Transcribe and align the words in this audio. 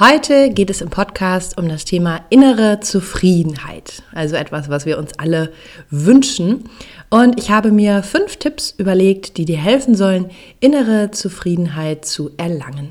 Heute 0.00 0.50
geht 0.50 0.70
es 0.70 0.80
im 0.80 0.90
Podcast 0.90 1.56
um 1.56 1.68
das 1.68 1.84
Thema 1.84 2.22
innere 2.28 2.80
Zufriedenheit, 2.80 4.02
also 4.12 4.34
etwas, 4.34 4.68
was 4.68 4.86
wir 4.86 4.98
uns 4.98 5.16
alle 5.20 5.52
wünschen. 5.88 6.64
Und 7.10 7.38
ich 7.38 7.52
habe 7.52 7.70
mir 7.70 8.02
fünf 8.02 8.38
Tipps 8.38 8.74
überlegt, 8.76 9.36
die 9.36 9.44
dir 9.44 9.56
helfen 9.56 9.94
sollen, 9.94 10.32
innere 10.58 11.12
Zufriedenheit 11.12 12.06
zu 12.06 12.32
erlangen. 12.38 12.90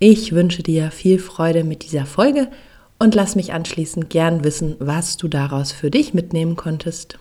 Ich 0.00 0.34
wünsche 0.34 0.64
dir 0.64 0.90
viel 0.90 1.20
Freude 1.20 1.62
mit 1.62 1.84
dieser 1.84 2.06
Folge 2.06 2.48
und 2.98 3.14
lass 3.14 3.36
mich 3.36 3.52
anschließend 3.52 4.10
gern 4.10 4.42
wissen, 4.42 4.74
was 4.80 5.16
du 5.16 5.28
daraus 5.28 5.70
für 5.70 5.92
dich 5.92 6.12
mitnehmen 6.12 6.56
konntest. 6.56 7.20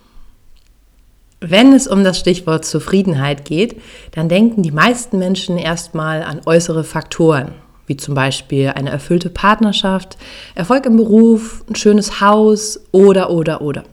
Wenn 1.40 1.74
es 1.74 1.86
um 1.86 2.04
das 2.04 2.18
Stichwort 2.18 2.66
Zufriedenheit 2.66 3.46
geht, 3.46 3.80
dann 4.14 4.30
denken 4.30 4.64
die 4.64 4.72
meisten 4.72 5.20
Menschen 5.20 5.60
erstmal 5.60 6.24
an 6.24 6.42
äußere 6.48 6.84
Faktoren 6.84 7.54
wie 7.92 7.98
zum 7.98 8.16
Beispiel 8.16 8.70
eine 8.70 8.90
erfüllte 8.90 9.30
Partnerschaft, 9.30 10.18
Erfolg 10.56 10.86
im 10.86 10.96
Beruf, 10.96 11.66
ein 11.70 11.76
schönes 11.76 12.22
Haus 12.22 12.80
oder, 12.94 13.32
oder, 13.32 13.62
oder. 13.62 13.84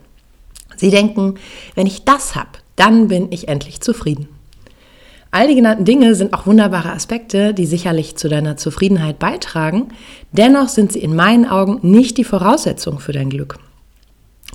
Sie 0.77 0.89
denken, 0.89 1.35
wenn 1.75 1.85
ich 1.85 2.05
das 2.05 2.33
habe, 2.33 2.51
dann 2.77 3.09
bin 3.09 3.29
ich 3.29 3.49
endlich 3.49 3.81
zufrieden. 3.81 4.29
All 5.31 5.49
die 5.49 5.55
genannten 5.55 5.83
Dinge 5.83 6.15
sind 6.15 6.33
auch 6.33 6.47
wunderbare 6.47 6.93
Aspekte, 6.93 7.53
die 7.53 7.65
sicherlich 7.65 8.15
zu 8.15 8.29
deiner 8.29 8.55
Zufriedenheit 8.55 9.19
beitragen. 9.19 9.89
Dennoch 10.31 10.69
sind 10.69 10.93
sie 10.93 10.99
in 10.99 11.13
meinen 11.13 11.45
Augen 11.45 11.79
nicht 11.81 12.17
die 12.17 12.23
Voraussetzung 12.23 12.99
für 12.99 13.11
dein 13.11 13.29
Glück. 13.29 13.59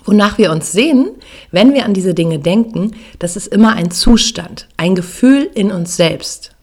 Wonach 0.07 0.39
wir 0.39 0.53
uns 0.53 0.73
sehen, 0.73 1.11
wenn 1.51 1.75
wir 1.75 1.85
an 1.85 1.93
diese 1.93 2.15
Dinge 2.15 2.39
denken, 2.39 2.93
das 3.19 3.37
ist 3.37 3.49
immer 3.49 3.75
ein 3.75 3.91
Zustand, 3.91 4.69
ein 4.79 4.95
Gefühl 4.95 5.51
in 5.55 5.71
uns 5.71 5.97
selbst. 5.97 6.55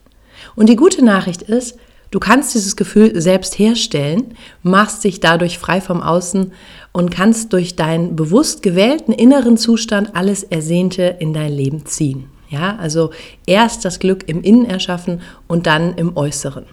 Und 0.55 0.67
die 0.67 0.75
gute 0.75 1.05
Nachricht 1.05 1.43
ist, 1.43 1.77
Du 2.11 2.19
kannst 2.19 2.53
dieses 2.53 2.75
Gefühl 2.75 3.19
selbst 3.19 3.57
herstellen, 3.57 4.35
machst 4.63 5.03
dich 5.05 5.21
dadurch 5.21 5.57
frei 5.57 5.79
vom 5.79 6.01
Außen 6.01 6.51
und 6.91 7.09
kannst 7.09 7.53
durch 7.53 7.77
deinen 7.77 8.17
bewusst 8.17 8.61
gewählten 8.61 9.13
inneren 9.13 9.55
Zustand 9.55 10.13
alles 10.13 10.43
Ersehnte 10.43 11.15
in 11.19 11.33
dein 11.33 11.53
Leben 11.53 11.85
ziehen. 11.85 12.25
Ja, 12.49 12.75
also 12.75 13.11
erst 13.45 13.85
das 13.85 13.99
Glück 13.99 14.27
im 14.27 14.41
Innen 14.41 14.65
erschaffen 14.65 15.21
und 15.47 15.67
dann 15.67 15.95
im 15.95 16.17
Äußeren. 16.17 16.65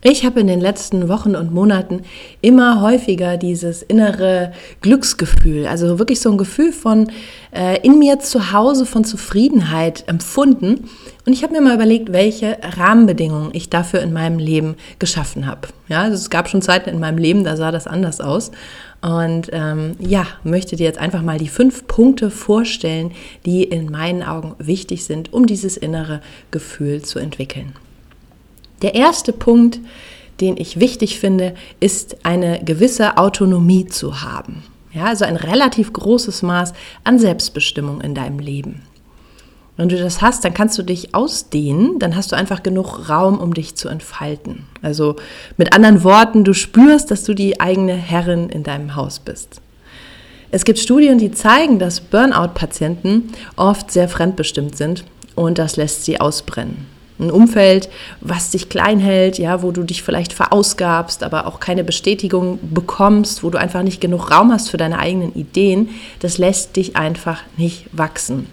Ich 0.00 0.24
habe 0.24 0.38
in 0.38 0.46
den 0.46 0.60
letzten 0.60 1.08
Wochen 1.08 1.34
und 1.34 1.52
Monaten 1.52 2.02
immer 2.40 2.82
häufiger 2.82 3.36
dieses 3.36 3.82
innere 3.82 4.52
Glücksgefühl, 4.80 5.66
also 5.66 5.98
wirklich 5.98 6.20
so 6.20 6.30
ein 6.30 6.38
Gefühl 6.38 6.72
von 6.72 7.10
äh, 7.52 7.84
in 7.84 7.98
mir 7.98 8.20
zu 8.20 8.52
Hause 8.52 8.86
von 8.86 9.02
Zufriedenheit 9.02 10.04
empfunden. 10.06 10.88
Und 11.26 11.32
ich 11.32 11.42
habe 11.42 11.52
mir 11.52 11.60
mal 11.60 11.74
überlegt, 11.74 12.12
welche 12.12 12.58
Rahmenbedingungen 12.62 13.50
ich 13.54 13.70
dafür 13.70 14.00
in 14.00 14.12
meinem 14.12 14.38
Leben 14.38 14.76
geschaffen 15.00 15.48
habe. 15.48 15.66
Ja, 15.88 16.02
also 16.02 16.14
es 16.14 16.30
gab 16.30 16.48
schon 16.48 16.62
Zeiten 16.62 16.90
in 16.90 17.00
meinem 17.00 17.18
Leben, 17.18 17.42
da 17.42 17.56
sah 17.56 17.72
das 17.72 17.88
anders 17.88 18.20
aus. 18.20 18.52
Und 19.00 19.50
ähm, 19.50 19.96
ja, 19.98 20.28
möchte 20.44 20.76
dir 20.76 20.84
jetzt 20.84 21.00
einfach 21.00 21.22
mal 21.22 21.38
die 21.38 21.48
fünf 21.48 21.88
Punkte 21.88 22.30
vorstellen, 22.30 23.10
die 23.44 23.64
in 23.64 23.90
meinen 23.90 24.22
Augen 24.22 24.54
wichtig 24.58 25.04
sind, 25.04 25.32
um 25.32 25.46
dieses 25.46 25.76
innere 25.76 26.20
Gefühl 26.52 27.02
zu 27.02 27.18
entwickeln. 27.18 27.72
Der 28.82 28.94
erste 28.94 29.32
Punkt, 29.32 29.80
den 30.40 30.56
ich 30.56 30.78
wichtig 30.78 31.18
finde, 31.18 31.54
ist 31.80 32.24
eine 32.24 32.62
gewisse 32.64 33.18
Autonomie 33.18 33.86
zu 33.86 34.22
haben. 34.22 34.62
Ja, 34.92 35.06
also 35.06 35.24
ein 35.24 35.36
relativ 35.36 35.92
großes 35.92 36.42
Maß 36.42 36.72
an 37.04 37.18
Selbstbestimmung 37.18 38.00
in 38.00 38.14
deinem 38.14 38.38
Leben. 38.38 38.82
Wenn 39.76 39.88
du 39.88 39.96
das 39.96 40.22
hast, 40.22 40.44
dann 40.44 40.54
kannst 40.54 40.76
du 40.78 40.82
dich 40.82 41.14
ausdehnen, 41.14 42.00
dann 42.00 42.16
hast 42.16 42.32
du 42.32 42.36
einfach 42.36 42.64
genug 42.64 43.08
Raum, 43.08 43.38
um 43.38 43.54
dich 43.54 43.76
zu 43.76 43.88
entfalten. 43.88 44.64
Also 44.82 45.16
mit 45.56 45.72
anderen 45.72 46.02
Worten, 46.02 46.42
du 46.42 46.52
spürst, 46.52 47.12
dass 47.12 47.22
du 47.22 47.34
die 47.34 47.60
eigene 47.60 47.94
Herrin 47.94 48.48
in 48.48 48.64
deinem 48.64 48.96
Haus 48.96 49.20
bist. 49.20 49.60
Es 50.50 50.64
gibt 50.64 50.78
Studien, 50.78 51.18
die 51.18 51.30
zeigen, 51.30 51.78
dass 51.78 52.00
Burnout-Patienten 52.00 53.30
oft 53.54 53.92
sehr 53.92 54.08
fremdbestimmt 54.08 54.76
sind 54.76 55.04
und 55.36 55.58
das 55.58 55.76
lässt 55.76 56.04
sie 56.04 56.20
ausbrennen 56.20 56.97
ein 57.18 57.30
Umfeld, 57.30 57.88
was 58.20 58.50
dich 58.50 58.68
klein 58.68 59.00
hält, 59.00 59.38
ja, 59.38 59.62
wo 59.62 59.72
du 59.72 59.82
dich 59.82 60.02
vielleicht 60.02 60.32
verausgabst, 60.32 61.22
aber 61.22 61.46
auch 61.46 61.60
keine 61.60 61.84
Bestätigung 61.84 62.58
bekommst, 62.62 63.42
wo 63.42 63.50
du 63.50 63.58
einfach 63.58 63.82
nicht 63.82 64.00
genug 64.00 64.30
Raum 64.30 64.52
hast 64.52 64.70
für 64.70 64.76
deine 64.76 64.98
eigenen 64.98 65.34
Ideen, 65.34 65.90
das 66.20 66.38
lässt 66.38 66.76
dich 66.76 66.96
einfach 66.96 67.42
nicht 67.56 67.86
wachsen. 67.92 68.46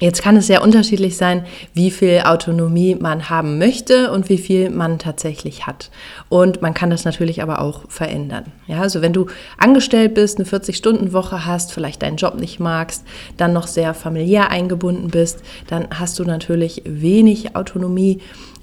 Jetzt 0.00 0.22
kann 0.22 0.36
es 0.36 0.46
sehr 0.46 0.62
unterschiedlich 0.62 1.18
sein, 1.18 1.44
wie 1.74 1.90
viel 1.90 2.22
Autonomie 2.24 2.94
man 2.94 3.28
haben 3.28 3.58
möchte 3.58 4.10
und 4.10 4.30
wie 4.30 4.38
viel 4.38 4.70
man 4.70 4.98
tatsächlich 4.98 5.66
hat. 5.66 5.90
Und 6.30 6.62
man 6.62 6.72
kann 6.72 6.88
das 6.88 7.04
natürlich 7.04 7.42
aber 7.42 7.60
auch 7.60 7.82
verändern. 7.90 8.46
Ja, 8.66 8.80
also 8.80 9.02
wenn 9.02 9.12
du 9.12 9.26
angestellt 9.58 10.14
bist, 10.14 10.38
eine 10.38 10.48
40-Stunden-Woche 10.48 11.44
hast, 11.44 11.72
vielleicht 11.74 12.02
deinen 12.02 12.16
Job 12.16 12.40
nicht 12.40 12.58
magst, 12.60 13.04
dann 13.36 13.52
noch 13.52 13.66
sehr 13.66 13.92
familiär 13.92 14.50
eingebunden 14.50 15.08
bist, 15.08 15.40
dann 15.68 15.88
hast 15.90 16.18
du 16.18 16.24
natürlich 16.24 16.82
wenig 16.86 17.54
Autonomie 17.54 18.20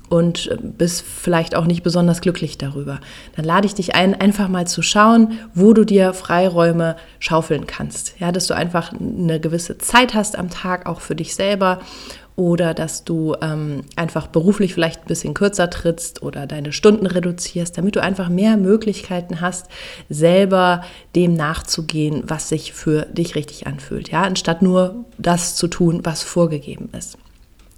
und 0.09 0.49
bist 0.77 1.01
vielleicht 1.01 1.55
auch 1.55 1.65
nicht 1.65 1.83
besonders 1.83 2.21
glücklich 2.21 2.57
darüber. 2.57 2.99
Dann 3.35 3.45
lade 3.45 3.67
ich 3.67 3.75
dich 3.75 3.95
ein, 3.95 4.13
einfach 4.19 4.47
mal 4.47 4.67
zu 4.67 4.81
schauen, 4.81 5.39
wo 5.53 5.73
du 5.73 5.83
dir 5.83 6.13
Freiräume 6.13 6.95
schaufeln 7.19 7.67
kannst. 7.67 8.19
Ja, 8.19 8.31
dass 8.31 8.47
du 8.47 8.55
einfach 8.55 8.93
eine 8.93 9.39
gewisse 9.39 9.77
Zeit 9.77 10.13
hast 10.13 10.37
am 10.37 10.49
Tag, 10.49 10.85
auch 10.85 11.01
für 11.01 11.15
dich 11.15 11.35
selber. 11.35 11.79
Oder 12.37 12.75
dass 12.75 13.03
du 13.03 13.35
ähm, 13.41 13.81
einfach 13.95 14.27
beruflich 14.27 14.75
vielleicht 14.75 15.01
ein 15.01 15.07
bisschen 15.07 15.33
kürzer 15.33 15.71
trittst 15.71 16.21
oder 16.21 16.45
deine 16.45 16.71
Stunden 16.71 17.07
reduzierst, 17.07 17.75
damit 17.75 17.95
du 17.95 18.03
einfach 18.03 18.29
mehr 18.29 18.57
Möglichkeiten 18.57 19.41
hast, 19.41 19.65
selber 20.07 20.83
dem 21.15 21.33
nachzugehen, 21.33 22.21
was 22.27 22.47
sich 22.47 22.73
für 22.73 23.07
dich 23.07 23.33
richtig 23.33 23.65
anfühlt. 23.65 24.09
Ja, 24.09 24.21
anstatt 24.21 24.61
nur 24.61 25.05
das 25.17 25.55
zu 25.55 25.67
tun, 25.67 26.01
was 26.03 26.21
vorgegeben 26.21 26.89
ist. 26.95 27.17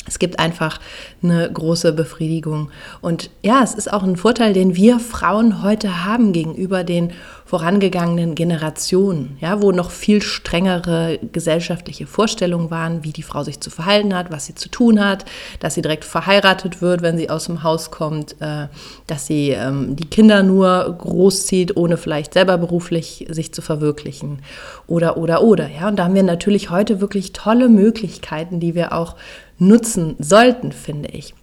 Es 0.09 0.17
gibt 0.17 0.39
einfach 0.39 0.79
eine 1.21 1.51
große 1.51 1.93
Befriedigung. 1.93 2.71
Und 2.99 3.29
ja, 3.43 3.61
es 3.63 3.75
ist 3.75 3.93
auch 3.93 4.01
ein 4.01 4.17
Vorteil, 4.17 4.53
den 4.53 4.75
wir 4.75 4.99
Frauen 4.99 5.61
heute 5.61 6.03
haben 6.03 6.33
gegenüber 6.33 6.83
den 6.83 7.13
vorangegangenen 7.49 8.35
Generationen, 8.35 9.35
ja, 9.41 9.59
wo 9.59 9.71
noch 9.71 9.89
viel 9.89 10.21
strengere 10.21 11.17
gesellschaftliche 11.31 12.05
Vorstellungen 12.05 12.69
waren, 12.69 13.03
wie 13.03 13.11
die 13.11 13.23
Frau 13.23 13.43
sich 13.43 13.59
zu 13.59 13.71
verhalten 13.71 14.15
hat, 14.15 14.29
was 14.29 14.45
sie 14.45 14.53
zu 14.53 14.69
tun 14.69 15.03
hat, 15.03 15.25
dass 15.59 15.73
sie 15.73 15.81
direkt 15.81 16.05
verheiratet 16.05 16.83
wird, 16.83 17.01
wenn 17.01 17.17
sie 17.17 17.31
aus 17.31 17.45
dem 17.45 17.63
Haus 17.63 17.89
kommt, 17.89 18.35
äh, 18.39 18.67
dass 19.07 19.25
sie 19.25 19.49
ähm, 19.49 19.95
die 19.95 20.05
Kinder 20.05 20.43
nur 20.43 20.95
großzieht, 20.95 21.75
ohne 21.75 21.97
vielleicht 21.97 22.35
selber 22.35 22.59
beruflich 22.59 23.25
sich 23.31 23.51
zu 23.51 23.63
verwirklichen 23.63 24.43
oder 24.85 25.17
oder 25.17 25.41
oder. 25.41 25.67
Ja, 25.67 25.87
und 25.87 25.95
da 25.95 26.03
haben 26.03 26.13
wir 26.13 26.21
natürlich 26.21 26.69
heute 26.69 27.01
wirklich 27.01 27.33
tolle 27.33 27.67
Möglichkeiten, 27.67 28.59
die 28.59 28.75
wir 28.75 28.93
auch 28.93 29.15
nutzen 29.57 30.17
sollten, 30.19 30.71
finde 30.71 31.09
ich. 31.09 31.33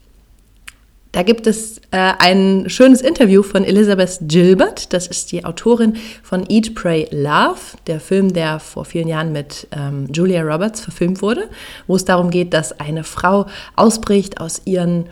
Da 1.13 1.23
gibt 1.23 1.47
es 1.47 1.79
äh, 1.93 2.13
ein 2.19 2.69
schönes 2.69 3.01
Interview 3.01 3.43
von 3.43 3.65
Elizabeth 3.65 4.19
Gilbert. 4.23 4.93
Das 4.93 5.07
ist 5.07 5.33
die 5.33 5.45
Autorin 5.45 5.97
von 6.23 6.45
Eat, 6.49 6.75
Pray, 6.75 7.09
Love, 7.11 7.59
der 7.87 8.01
Film, 8.01 8.33
der 8.33 8.61
vor 8.61 8.85
vielen 8.85 9.09
Jahren 9.09 9.33
mit 9.33 9.67
ähm, 9.73 10.09
Julia 10.13 10.43
Roberts 10.43 10.81
verfilmt 10.81 11.23
wurde, 11.23 11.49
wo 11.87 11.97
es 11.97 12.05
darum 12.05 12.31
geht, 12.31 12.53
dass 12.53 12.79
eine 12.81 13.03
Frau 13.03 13.47
ausbricht 13.77 14.41
aus 14.41 14.63
ihren 14.67 15.07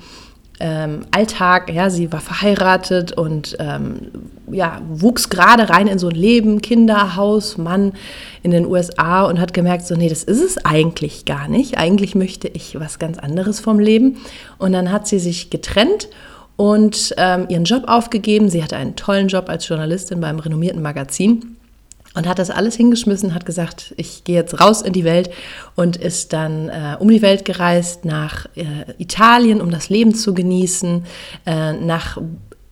ähm, 0.60 1.06
Alltag. 1.10 1.72
Ja, 1.72 1.90
sie 1.90 2.12
war 2.12 2.20
verheiratet 2.20 3.12
und 3.12 3.56
ähm, 3.58 4.10
ja, 4.50 4.80
wuchs 4.88 5.30
gerade 5.30 5.68
rein 5.68 5.86
in 5.86 5.98
so 5.98 6.08
ein 6.08 6.14
Leben, 6.14 6.62
Kinder, 6.62 7.16
Haus, 7.16 7.58
Mann 7.58 7.92
in 8.42 8.50
den 8.50 8.66
USA 8.66 9.24
und 9.24 9.40
hat 9.40 9.54
gemerkt, 9.54 9.86
so, 9.86 9.94
nee, 9.94 10.08
das 10.08 10.22
ist 10.22 10.42
es 10.42 10.64
eigentlich 10.64 11.24
gar 11.24 11.48
nicht. 11.48 11.78
Eigentlich 11.78 12.14
möchte 12.14 12.48
ich 12.48 12.78
was 12.78 12.98
ganz 12.98 13.18
anderes 13.18 13.60
vom 13.60 13.78
Leben. 13.78 14.18
Und 14.58 14.72
dann 14.72 14.92
hat 14.92 15.08
sie 15.08 15.18
sich 15.18 15.50
getrennt 15.50 16.08
und 16.56 17.14
ähm, 17.18 17.46
ihren 17.48 17.64
Job 17.64 17.84
aufgegeben. 17.86 18.48
Sie 18.48 18.62
hatte 18.62 18.76
einen 18.76 18.96
tollen 18.96 19.28
Job 19.28 19.48
als 19.48 19.66
Journalistin 19.66 20.20
beim 20.20 20.38
renommierten 20.38 20.82
Magazin 20.82 21.56
und 22.14 22.28
hat 22.28 22.38
das 22.38 22.50
alles 22.50 22.76
hingeschmissen, 22.76 23.34
hat 23.34 23.44
gesagt, 23.44 23.92
ich 23.96 24.24
gehe 24.24 24.36
jetzt 24.36 24.60
raus 24.60 24.82
in 24.82 24.92
die 24.92 25.04
Welt 25.04 25.30
und 25.74 25.96
ist 25.96 26.32
dann 26.32 26.68
äh, 26.68 26.96
um 26.98 27.08
die 27.08 27.22
Welt 27.22 27.44
gereist 27.44 28.04
nach 28.04 28.46
äh, 28.54 28.64
Italien, 28.98 29.60
um 29.60 29.70
das 29.70 29.88
Leben 29.88 30.14
zu 30.14 30.32
genießen, 30.32 31.04
äh, 31.46 31.72
nach 31.72 32.18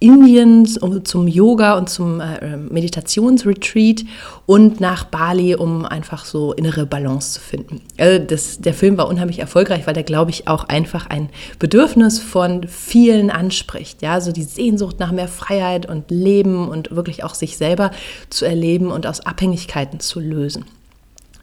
Indien 0.03 0.69
um, 0.81 1.05
zum 1.05 1.29
Yoga 1.29 1.79
und 1.79 1.89
zum 1.89 2.21
äh, 2.21 2.57
Meditationsretreat 2.57 4.05
und 4.47 4.81
nach 4.81 5.05
Bali, 5.05 5.55
um 5.55 5.85
einfach 5.85 6.25
so 6.25 6.53
innere 6.53 6.85
Balance 6.85 7.35
zu 7.35 7.41
finden. 7.41 7.81
Also 7.99 8.25
das, 8.25 8.59
der 8.61 8.75
Film 8.75 8.99
war 8.99 9.09
unheimlich 9.09 9.39
erfolgreich, 9.39 9.87
weil 9.87 9.95
der, 9.95 10.03
glaube 10.03 10.31
ich, 10.31 10.49
auch 10.49 10.65
einfach 10.65 11.07
ein 11.07 11.31
Bedürfnis 11.59 12.19
von 12.19 12.67
vielen 12.67 13.31
anspricht. 13.31 14.03
Ja, 14.03 14.21
so 14.21 14.33
die 14.33 14.43
Sehnsucht 14.43 14.99
nach 14.99 15.13
mehr 15.13 15.29
Freiheit 15.29 15.89
und 15.89 16.11
Leben 16.11 16.69
und 16.69 16.95
wirklich 16.95 17.23
auch 17.23 17.35
sich 17.35 17.57
selber 17.57 17.93
zu 18.29 18.45
erleben 18.45 18.91
und 18.91 19.07
aus 19.07 19.21
Abhängigkeiten 19.21 20.01
zu 20.01 20.19
lösen. 20.19 20.65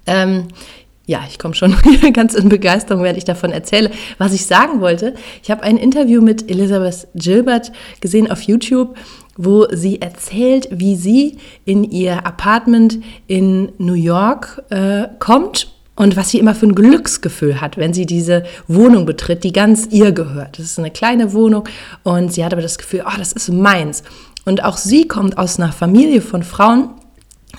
Ähm, 0.05 0.47
ja, 1.09 1.23
ich 1.27 1.39
komme 1.39 1.55
schon 1.55 1.75
ganz 2.13 2.35
in 2.35 2.49
Begeisterung, 2.49 3.01
während 3.01 3.17
ich 3.17 3.25
davon 3.25 3.51
erzähle. 3.51 3.89
Was 4.19 4.31
ich 4.31 4.45
sagen 4.45 4.79
wollte, 4.79 5.15
ich 5.41 5.49
habe 5.49 5.63
ein 5.63 5.75
Interview 5.75 6.21
mit 6.21 6.51
Elizabeth 6.51 7.07
Gilbert 7.15 7.71
gesehen 7.99 8.29
auf 8.29 8.43
YouTube, 8.43 8.95
wo 9.35 9.65
sie 9.71 10.01
erzählt, 10.01 10.67
wie 10.71 10.95
sie 10.95 11.37
in 11.65 11.83
ihr 11.83 12.27
Apartment 12.27 12.99
in 13.25 13.71
New 13.79 13.95
York 13.95 14.61
äh, 14.69 15.07
kommt 15.17 15.73
und 15.95 16.15
was 16.15 16.29
sie 16.29 16.37
immer 16.37 16.53
für 16.53 16.67
ein 16.67 16.75
Glücksgefühl 16.75 17.59
hat, 17.59 17.77
wenn 17.77 17.91
sie 17.91 18.05
diese 18.05 18.43
Wohnung 18.67 19.07
betritt, 19.07 19.43
die 19.43 19.51
ganz 19.51 19.87
ihr 19.89 20.11
gehört. 20.11 20.59
Das 20.59 20.65
ist 20.67 20.77
eine 20.77 20.91
kleine 20.91 21.33
Wohnung 21.33 21.67
und 22.03 22.31
sie 22.31 22.45
hat 22.45 22.53
aber 22.53 22.61
das 22.61 22.77
Gefühl, 22.77 23.03
oh, 23.07 23.17
das 23.17 23.33
ist 23.33 23.51
meins. 23.51 24.03
Und 24.45 24.63
auch 24.63 24.77
sie 24.77 25.07
kommt 25.07 25.39
aus 25.39 25.59
einer 25.59 25.71
Familie 25.71 26.21
von 26.21 26.43
Frauen, 26.43 26.89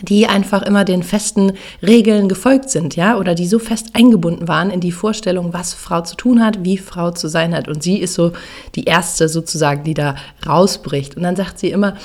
die 0.02 0.26
einfach 0.26 0.62
immer 0.62 0.84
den 0.84 1.02
festen 1.02 1.52
Regeln 1.82 2.28
gefolgt 2.28 2.70
sind, 2.70 2.96
ja, 2.96 3.16
oder 3.18 3.34
die 3.34 3.46
so 3.46 3.58
fest 3.58 3.90
eingebunden 3.94 4.48
waren 4.48 4.70
in 4.70 4.80
die 4.80 4.92
Vorstellung, 4.92 5.52
was 5.52 5.74
Frau 5.74 6.00
zu 6.02 6.16
tun 6.16 6.44
hat, 6.44 6.64
wie 6.64 6.78
Frau 6.78 7.10
zu 7.10 7.28
sein 7.28 7.54
hat. 7.54 7.68
Und 7.68 7.82
sie 7.82 7.98
ist 7.98 8.14
so 8.14 8.32
die 8.74 8.84
erste 8.84 9.28
sozusagen, 9.28 9.84
die 9.84 9.94
da 9.94 10.14
rausbricht. 10.46 11.16
Und 11.16 11.22
dann 11.22 11.36
sagt 11.36 11.58
sie 11.58 11.70
immer, 11.70 11.96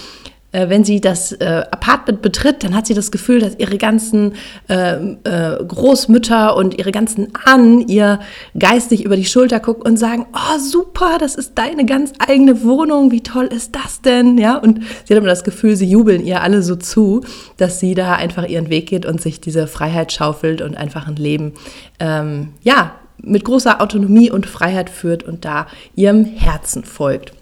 äh, 0.56 0.70
wenn 0.70 0.84
sie 0.86 1.02
das 1.02 1.34
äh, 1.34 1.64
Apartment 1.70 2.22
betritt, 2.22 2.64
dann 2.64 2.74
hat 2.74 2.88
sie 2.88 2.94
das 2.94 3.12
Gefühl, 3.12 3.40
dass 3.40 3.60
ihre 3.60 3.78
ganzen 3.78 4.34
äh, 4.70 4.96
äh, 4.96 5.64
Großmütter 5.66 6.56
und 6.56 6.78
ihre 6.78 6.92
ganzen 6.92 7.34
Ahnen 7.44 7.88
ihr 7.88 8.20
geistig 8.58 9.04
über 9.04 9.18
die 9.18 9.26
Schulter 9.26 9.60
gucken 9.60 9.84
und 9.84 9.98
sagen, 9.98 10.26
oh 10.34 10.60
super, 10.60 11.18
das 11.20 11.36
ist 11.36 11.58
deine 11.58 11.86
ganz 11.86 12.14
eigene 12.26 12.64
Wohnung, 12.64 13.12
wie 13.12 13.22
toll 13.22 13.48
ist 13.48 13.76
das 13.76 14.02
denn? 14.02 14.38
Ja, 14.38 14.58
und 14.58 14.80
sie 15.04 15.14
hat 15.14 15.18
immer 15.18 15.28
das 15.28 15.44
Gefühl, 15.44 15.76
sie 15.76 15.90
jubeln 15.90 16.26
ihr 16.26 16.42
alle 16.42 16.64
so 16.64 16.78
zu, 16.78 17.22
dass 17.58 17.82
sie 17.82 17.94
da 17.94 18.14
einfach 18.14 18.48
ihren 18.48 18.70
Weg 18.70 18.88
geht 18.88 19.06
und 19.06 19.20
sich 19.20 19.42
diese 19.42 19.68
Freiheit 19.68 20.14
schaufelt 20.14 20.62
und 20.62 20.78
einfach 20.78 21.08
ein 21.08 21.18
Leben, 21.18 21.54
ähm, 22.00 22.50
ja, 22.64 22.96
mit 23.18 23.44
großer 23.44 23.82
Autonomie 23.82 24.30
und 24.32 24.46
Freiheit 24.46 24.90
führt 24.90 25.24
und 25.24 25.46
da 25.46 25.68
ihrem 25.96 26.26
Herzen 26.26 26.84
folgt 26.84 27.34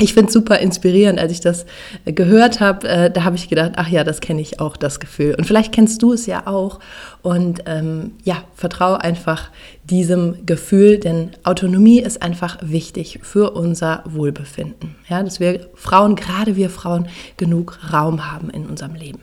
ich 0.00 0.14
finde 0.14 0.28
es 0.28 0.32
super 0.32 0.58
inspirierend, 0.58 1.18
als 1.18 1.32
ich 1.32 1.40
das 1.40 1.66
äh, 2.04 2.12
gehört 2.12 2.60
habe. 2.60 2.88
Äh, 2.88 3.10
da 3.10 3.24
habe 3.24 3.36
ich 3.36 3.48
gedacht, 3.48 3.72
ach 3.76 3.88
ja, 3.88 4.04
das 4.04 4.20
kenne 4.20 4.40
ich 4.40 4.60
auch, 4.60 4.76
das 4.76 5.00
Gefühl. 5.00 5.34
Und 5.36 5.46
vielleicht 5.46 5.72
kennst 5.72 6.02
du 6.02 6.12
es 6.12 6.26
ja 6.26 6.46
auch. 6.46 6.80
Und 7.22 7.62
ähm, 7.66 8.12
ja, 8.24 8.44
vertraue 8.54 9.00
einfach 9.00 9.50
diesem 9.84 10.46
Gefühl, 10.46 10.98
denn 10.98 11.30
Autonomie 11.44 12.00
ist 12.00 12.22
einfach 12.22 12.58
wichtig 12.62 13.20
für 13.22 13.50
unser 13.52 14.02
Wohlbefinden. 14.06 14.96
Ja, 15.08 15.22
dass 15.22 15.40
wir 15.40 15.68
Frauen, 15.74 16.16
gerade 16.16 16.56
wir 16.56 16.70
Frauen, 16.70 17.08
genug 17.36 17.78
Raum 17.92 18.30
haben 18.30 18.50
in 18.50 18.66
unserem 18.66 18.94
Leben. 18.94 19.20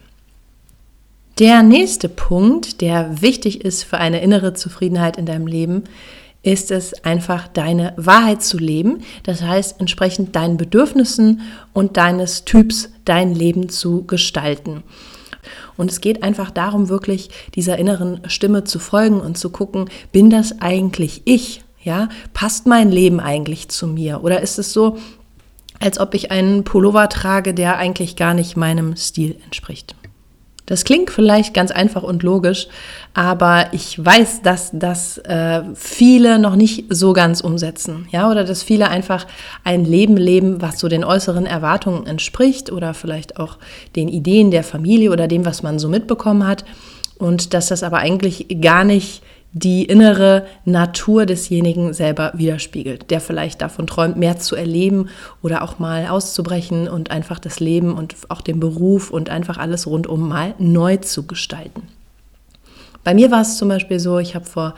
Der 1.40 1.62
nächste 1.62 2.10
Punkt, 2.10 2.82
der 2.82 3.22
wichtig 3.22 3.64
ist 3.64 3.84
für 3.84 4.00
eine 4.00 4.22
innere 4.22 4.54
Zufriedenheit 4.54 5.18
in 5.18 5.28
deinem 5.28 5.46
Leben, 5.46 5.84
ist 6.48 6.72
es 6.72 6.94
einfach 7.04 7.50
deine 7.50 7.94
Wahrheit 7.98 8.42
zu 8.42 8.58
leben. 8.58 9.04
Das 9.24 9.42
heißt, 9.42 9.82
entsprechend 9.82 10.34
deinen 10.38 10.56
Bedürfnissen 10.56 11.42
und 11.74 11.98
deines 11.98 12.46
Typs 12.46 12.90
dein 13.04 13.36
Leben 13.36 13.68
zu 13.68 14.06
gestalten. 14.06 14.84
Und 15.76 15.92
es 15.92 16.00
geht 16.00 16.24
einfach 16.24 16.50
darum, 16.50 16.88
wirklich 16.88 17.30
dieser 17.54 17.78
inneren 17.78 18.22
Stimme 18.30 18.64
zu 18.64 18.80
folgen 18.80 19.20
und 19.20 19.38
zu 19.38 19.50
gucken, 19.50 19.90
bin 20.14 20.30
das 20.30 20.62
eigentlich 20.62 21.22
ich? 21.26 21.64
Ja, 21.84 22.08
passt 22.32 22.66
mein 22.66 22.92
Leben 22.92 23.20
eigentlich 23.20 23.68
zu 23.68 23.86
mir? 23.86 24.24
Oder 24.24 24.42
ist 24.42 24.58
es 24.58 24.72
so, 24.72 24.98
als 25.82 26.00
ob 26.00 26.14
ich 26.14 26.32
einen 26.32 26.64
Pullover 26.64 27.10
trage, 27.10 27.54
der 27.54 27.76
eigentlich 27.76 28.16
gar 28.16 28.34
nicht 28.34 28.56
meinem 28.56 28.96
Stil 28.96 29.36
entspricht? 29.44 29.96
Das 30.68 30.84
klingt 30.84 31.10
vielleicht 31.10 31.54
ganz 31.54 31.72
einfach 31.72 32.04
und 32.04 32.24
logisch, 32.24 32.68
aber 33.14 33.68
ich 33.72 34.04
weiß, 34.04 34.42
dass 34.42 34.70
das 34.74 35.18
äh, 35.20 35.64
viele 35.74 36.40
noch 36.40 36.58
nicht 36.58 36.86
so 36.90 37.14
ganz 37.14 37.40
umsetzen, 37.40 38.06
ja, 38.12 38.30
oder 38.30 38.44
dass 38.44 38.64
viele 38.64 38.90
einfach 38.90 39.26
ein 39.64 39.86
Leben 39.86 40.18
leben, 40.18 40.62
was 40.62 40.80
so 40.80 40.90
den 40.90 41.06
äußeren 41.06 41.46
Erwartungen 41.46 42.06
entspricht 42.06 42.70
oder 42.70 42.94
vielleicht 42.94 43.40
auch 43.40 43.58
den 43.96 44.10
Ideen 44.10 44.52
der 44.52 44.66
Familie 44.66 45.12
oder 45.12 45.30
dem, 45.30 45.46
was 45.46 45.64
man 45.64 45.80
so 45.80 45.88
mitbekommen 45.88 46.46
hat. 46.46 46.66
Und 47.18 47.54
dass 47.54 47.68
das 47.68 47.82
aber 47.82 47.98
eigentlich 47.98 48.46
gar 48.62 48.84
nicht 48.84 49.24
die 49.58 49.86
innere 49.86 50.46
Natur 50.66 51.26
desjenigen 51.26 51.94
selber 51.94 52.32
widerspiegelt, 52.36 53.10
der 53.10 53.20
vielleicht 53.20 53.62
davon 53.62 53.88
träumt, 53.88 54.18
mehr 54.18 54.38
zu 54.38 54.56
erleben 54.56 55.10
oder 55.42 55.64
auch 55.64 55.80
mal 55.80 56.08
auszubrechen 56.08 56.88
und 56.88 57.12
einfach 57.12 57.40
das 57.40 57.60
Leben 57.60 57.96
und 57.96 58.16
auch 58.30 58.42
den 58.42 58.60
Beruf 58.60 59.10
und 59.10 59.30
einfach 59.30 59.58
alles 59.58 59.88
rundum 59.88 60.28
mal 60.28 60.54
neu 60.60 60.98
zu 60.98 61.26
gestalten. 61.26 61.84
Bei 63.04 63.14
mir 63.14 63.32
war 63.32 63.42
es 63.42 63.58
zum 63.58 63.70
Beispiel 63.70 64.00
so, 64.00 64.20
ich 64.20 64.36
habe 64.36 64.46
vor 64.46 64.76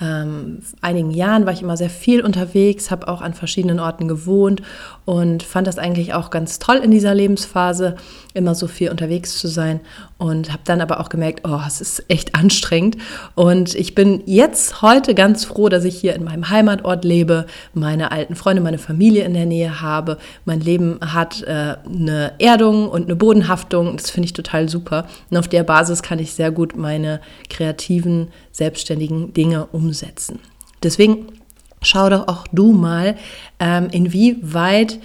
ähm, 0.00 0.62
einigen 0.80 1.10
Jahren 1.10 1.44
war 1.44 1.52
ich 1.52 1.62
immer 1.62 1.76
sehr 1.76 1.90
viel 1.90 2.22
unterwegs, 2.22 2.90
habe 2.90 3.08
auch 3.08 3.20
an 3.20 3.34
verschiedenen 3.34 3.80
Orten 3.80 4.08
gewohnt 4.08 4.62
und 5.10 5.42
fand 5.42 5.66
das 5.66 5.76
eigentlich 5.76 6.14
auch 6.14 6.30
ganz 6.30 6.60
toll 6.60 6.76
in 6.76 6.92
dieser 6.92 7.16
Lebensphase, 7.16 7.96
immer 8.32 8.54
so 8.54 8.68
viel 8.68 8.92
unterwegs 8.92 9.40
zu 9.40 9.48
sein. 9.48 9.80
Und 10.18 10.52
habe 10.52 10.62
dann 10.64 10.80
aber 10.80 11.00
auch 11.00 11.08
gemerkt, 11.08 11.40
oh, 11.42 11.58
es 11.66 11.80
ist 11.80 12.04
echt 12.06 12.36
anstrengend. 12.36 12.96
Und 13.34 13.74
ich 13.74 13.96
bin 13.96 14.22
jetzt 14.26 14.82
heute 14.82 15.16
ganz 15.16 15.44
froh, 15.44 15.68
dass 15.68 15.82
ich 15.82 15.98
hier 15.98 16.14
in 16.14 16.22
meinem 16.22 16.48
Heimatort 16.48 17.04
lebe, 17.04 17.46
meine 17.74 18.12
alten 18.12 18.36
Freunde, 18.36 18.62
meine 18.62 18.78
Familie 18.78 19.24
in 19.24 19.34
der 19.34 19.46
Nähe 19.46 19.80
habe, 19.80 20.16
mein 20.44 20.60
Leben 20.60 21.00
hat 21.00 21.42
äh, 21.42 21.74
eine 21.84 22.34
Erdung 22.38 22.88
und 22.88 23.06
eine 23.06 23.16
Bodenhaftung, 23.16 23.96
das 23.96 24.10
finde 24.10 24.26
ich 24.26 24.32
total 24.32 24.68
super. 24.68 25.08
Und 25.28 25.38
auf 25.38 25.48
der 25.48 25.64
Basis 25.64 26.04
kann 26.04 26.20
ich 26.20 26.34
sehr 26.34 26.52
gut 26.52 26.76
meine 26.76 27.20
kreativen, 27.48 28.28
selbstständigen 28.52 29.34
Dinge 29.34 29.66
umsetzen. 29.72 30.38
Deswegen 30.84 31.39
schau 31.82 32.08
doch 32.10 32.28
auch 32.28 32.46
du 32.52 32.72
mal, 32.72 33.16
ähm, 33.58 33.88
inwieweit 33.90 34.98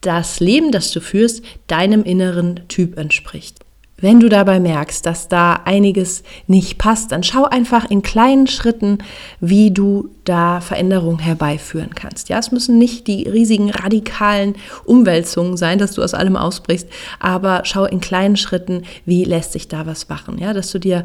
das 0.00 0.40
Leben, 0.40 0.70
das 0.70 0.90
du 0.90 1.00
führst, 1.00 1.42
deinem 1.66 2.02
inneren 2.04 2.60
Typ 2.68 2.98
entspricht. 2.98 3.64
Wenn 3.96 4.20
du 4.20 4.28
dabei 4.28 4.58
merkst, 4.60 5.06
dass 5.06 5.28
da 5.28 5.60
einiges 5.64 6.24
nicht 6.46 6.78
passt, 6.78 7.12
dann 7.12 7.22
schau 7.22 7.44
einfach 7.44 7.88
in 7.88 8.02
kleinen 8.02 8.46
Schritten, 8.48 8.98
wie 9.40 9.70
du 9.70 10.10
da 10.24 10.60
Veränderungen 10.60 11.20
herbeiführen 11.20 11.94
kannst. 11.94 12.28
Ja, 12.28 12.38
es 12.38 12.50
müssen 12.50 12.76
nicht 12.76 13.06
die 13.06 13.28
riesigen 13.28 13.70
radikalen 13.70 14.56
Umwälzungen 14.84 15.56
sein, 15.56 15.78
dass 15.78 15.92
du 15.92 16.02
aus 16.02 16.12
allem 16.12 16.36
ausbrichst, 16.36 16.88
aber 17.20 17.62
schau 17.64 17.84
in 17.84 18.00
kleinen 18.00 18.36
Schritten, 18.36 18.82
wie 19.06 19.24
lässt 19.24 19.52
sich 19.52 19.68
da 19.68 19.86
was 19.86 20.08
machen. 20.08 20.38
Ja, 20.38 20.52
dass 20.52 20.72
du 20.72 20.80
dir 20.80 21.04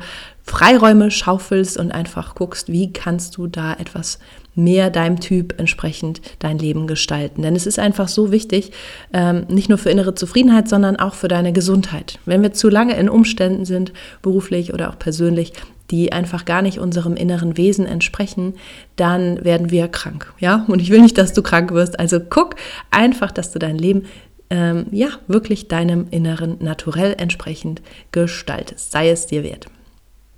Freiräume 0.49 1.11
schaufelst 1.11 1.77
und 1.77 1.91
einfach 1.91 2.33
guckst, 2.33 2.71
wie 2.71 2.91
kannst 2.91 3.37
du 3.37 3.45
da 3.45 3.73
etwas 3.73 4.17
mehr 4.55 4.89
deinem 4.89 5.19
Typ 5.19 5.59
entsprechend 5.59 6.21
dein 6.39 6.57
Leben 6.57 6.87
gestalten. 6.87 7.43
Denn 7.43 7.55
es 7.55 7.67
ist 7.67 7.77
einfach 7.77 8.07
so 8.07 8.31
wichtig, 8.31 8.71
ähm, 9.13 9.45
nicht 9.47 9.69
nur 9.69 9.77
für 9.77 9.91
innere 9.91 10.15
Zufriedenheit, 10.15 10.67
sondern 10.67 10.95
auch 10.95 11.13
für 11.13 11.27
deine 11.27 11.53
Gesundheit. 11.53 12.17
Wenn 12.25 12.41
wir 12.41 12.51
zu 12.51 12.67
lange 12.67 12.97
in 12.97 13.09
Umständen 13.09 13.63
sind, 13.63 13.93
beruflich 14.23 14.73
oder 14.73 14.89
auch 14.89 14.97
persönlich, 14.97 15.53
die 15.91 16.11
einfach 16.11 16.45
gar 16.45 16.63
nicht 16.63 16.79
unserem 16.79 17.15
inneren 17.15 17.55
Wesen 17.55 17.85
entsprechen, 17.85 18.55
dann 18.95 19.45
werden 19.45 19.69
wir 19.69 19.87
krank. 19.87 20.33
Ja, 20.39 20.65
und 20.67 20.81
ich 20.81 20.89
will 20.89 21.01
nicht, 21.01 21.17
dass 21.19 21.33
du 21.33 21.43
krank 21.43 21.71
wirst. 21.71 21.99
Also 21.99 22.19
guck 22.19 22.55
einfach, 22.89 23.31
dass 23.31 23.51
du 23.51 23.59
dein 23.59 23.77
Leben 23.77 24.05
ähm, 24.49 24.87
ja 24.91 25.09
wirklich 25.27 25.67
deinem 25.67 26.07
inneren 26.09 26.57
Naturell 26.59 27.15
entsprechend 27.19 27.83
gestaltest. 28.11 28.91
Sei 28.91 29.09
es 29.09 29.27
dir 29.27 29.43
wert. 29.43 29.67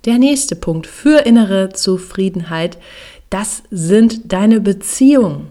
Der 0.04 0.18
nächste 0.18 0.56
Punkt 0.56 0.86
für 0.86 1.20
innere 1.20 1.70
Zufriedenheit, 1.70 2.76
das 3.30 3.62
sind 3.70 4.32
deine 4.32 4.60
Beziehungen. 4.60 5.48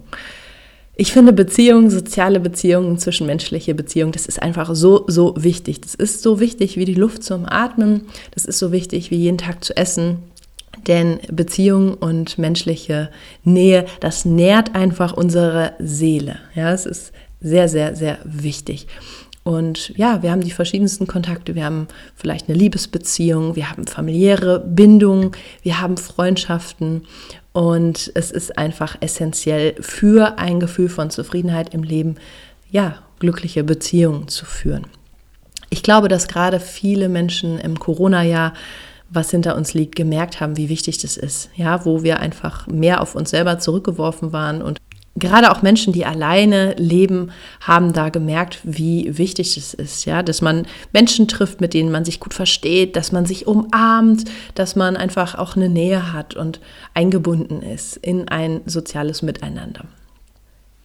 Ich 0.95 1.13
finde 1.13 1.31
Beziehungen, 1.33 1.89
soziale 1.89 2.39
Beziehungen, 2.39 2.97
zwischenmenschliche 2.97 3.73
Beziehungen, 3.73 4.11
das 4.11 4.25
ist 4.25 4.41
einfach 4.41 4.75
so, 4.75 5.05
so 5.07 5.33
wichtig. 5.37 5.81
Das 5.81 5.95
ist 5.95 6.21
so 6.21 6.39
wichtig 6.39 6.77
wie 6.77 6.85
die 6.85 6.95
Luft 6.95 7.23
zum 7.23 7.45
Atmen. 7.47 8.01
Das 8.31 8.45
ist 8.45 8.59
so 8.59 8.71
wichtig 8.71 9.09
wie 9.09 9.15
jeden 9.15 9.37
Tag 9.37 9.63
zu 9.63 9.75
essen. 9.75 10.17
Denn 10.87 11.19
Beziehung 11.31 11.93
und 11.93 12.37
menschliche 12.37 13.09
Nähe, 13.43 13.85
das 13.99 14.25
nährt 14.25 14.75
einfach 14.75 15.13
unsere 15.13 15.73
Seele. 15.79 16.39
Ja, 16.55 16.73
es 16.73 16.85
ist 16.85 17.13
sehr, 17.39 17.67
sehr, 17.69 17.95
sehr 17.95 18.19
wichtig. 18.23 18.87
Und 19.43 19.89
ja, 19.97 20.21
wir 20.21 20.31
haben 20.31 20.41
die 20.41 20.51
verschiedensten 20.51 21.07
Kontakte. 21.07 21.55
Wir 21.55 21.65
haben 21.65 21.87
vielleicht 22.15 22.47
eine 22.47 22.57
Liebesbeziehung, 22.57 23.55
wir 23.55 23.71
haben 23.71 23.87
familiäre 23.87 24.59
Bindungen, 24.59 25.31
wir 25.63 25.81
haben 25.81 25.97
Freundschaften. 25.97 27.07
Und 27.53 28.11
es 28.13 28.31
ist 28.31 28.57
einfach 28.57 28.97
essentiell 29.01 29.75
für 29.81 30.37
ein 30.37 30.59
Gefühl 30.59 30.89
von 30.89 31.09
Zufriedenheit 31.09 31.73
im 31.73 31.83
Leben, 31.83 32.15
ja, 32.69 32.99
glückliche 33.19 33.63
Beziehungen 33.63 34.27
zu 34.27 34.45
führen. 34.45 34.87
Ich 35.69 35.83
glaube, 35.83 36.07
dass 36.07 36.27
gerade 36.27 36.59
viele 36.59 37.09
Menschen 37.09 37.57
im 37.59 37.79
Corona-Jahr 37.79 38.53
was 39.13 39.29
hinter 39.29 39.57
uns 39.57 39.73
liegt, 39.73 39.95
gemerkt 39.95 40.39
haben, 40.39 40.55
wie 40.55 40.69
wichtig 40.69 40.97
das 40.99 41.17
ist. 41.17 41.49
Ja, 41.55 41.85
wo 41.85 42.01
wir 42.01 42.21
einfach 42.21 42.65
mehr 42.67 43.01
auf 43.01 43.13
uns 43.13 43.31
selber 43.31 43.59
zurückgeworfen 43.59 44.31
waren 44.31 44.61
und 44.61 44.79
gerade 45.15 45.51
auch 45.51 45.61
Menschen, 45.61 45.93
die 45.93 46.05
alleine 46.05 46.73
leben, 46.77 47.31
haben 47.59 47.93
da 47.93 48.09
gemerkt, 48.09 48.59
wie 48.63 49.17
wichtig 49.17 49.57
es 49.57 49.73
ist, 49.73 50.05
ja, 50.05 50.23
dass 50.23 50.41
man 50.41 50.65
Menschen 50.93 51.27
trifft, 51.27 51.61
mit 51.61 51.73
denen 51.73 51.91
man 51.91 52.05
sich 52.05 52.19
gut 52.19 52.33
versteht, 52.33 52.95
dass 52.95 53.11
man 53.11 53.25
sich 53.25 53.47
umarmt, 53.47 54.25
dass 54.55 54.75
man 54.75 54.95
einfach 54.95 55.35
auch 55.35 55.55
eine 55.55 55.69
Nähe 55.69 56.13
hat 56.13 56.35
und 56.35 56.59
eingebunden 56.93 57.61
ist 57.61 57.97
in 57.97 58.29
ein 58.29 58.61
soziales 58.65 59.21
Miteinander. 59.21 59.85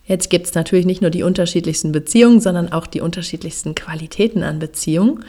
Jetzt 0.05 0.31
gibt 0.31 0.47
es 0.47 0.55
natürlich 0.55 0.87
nicht 0.87 1.03
nur 1.03 1.11
die 1.11 1.25
unterschiedlichsten 1.25 1.91
Beziehungen, 1.91 2.41
sondern 2.41 2.73
auch 2.73 2.87
die 2.87 3.01
unterschiedlichsten 3.01 3.75
Qualitäten 3.75 4.45
an 4.45 4.61
Beziehungen. 4.61 5.25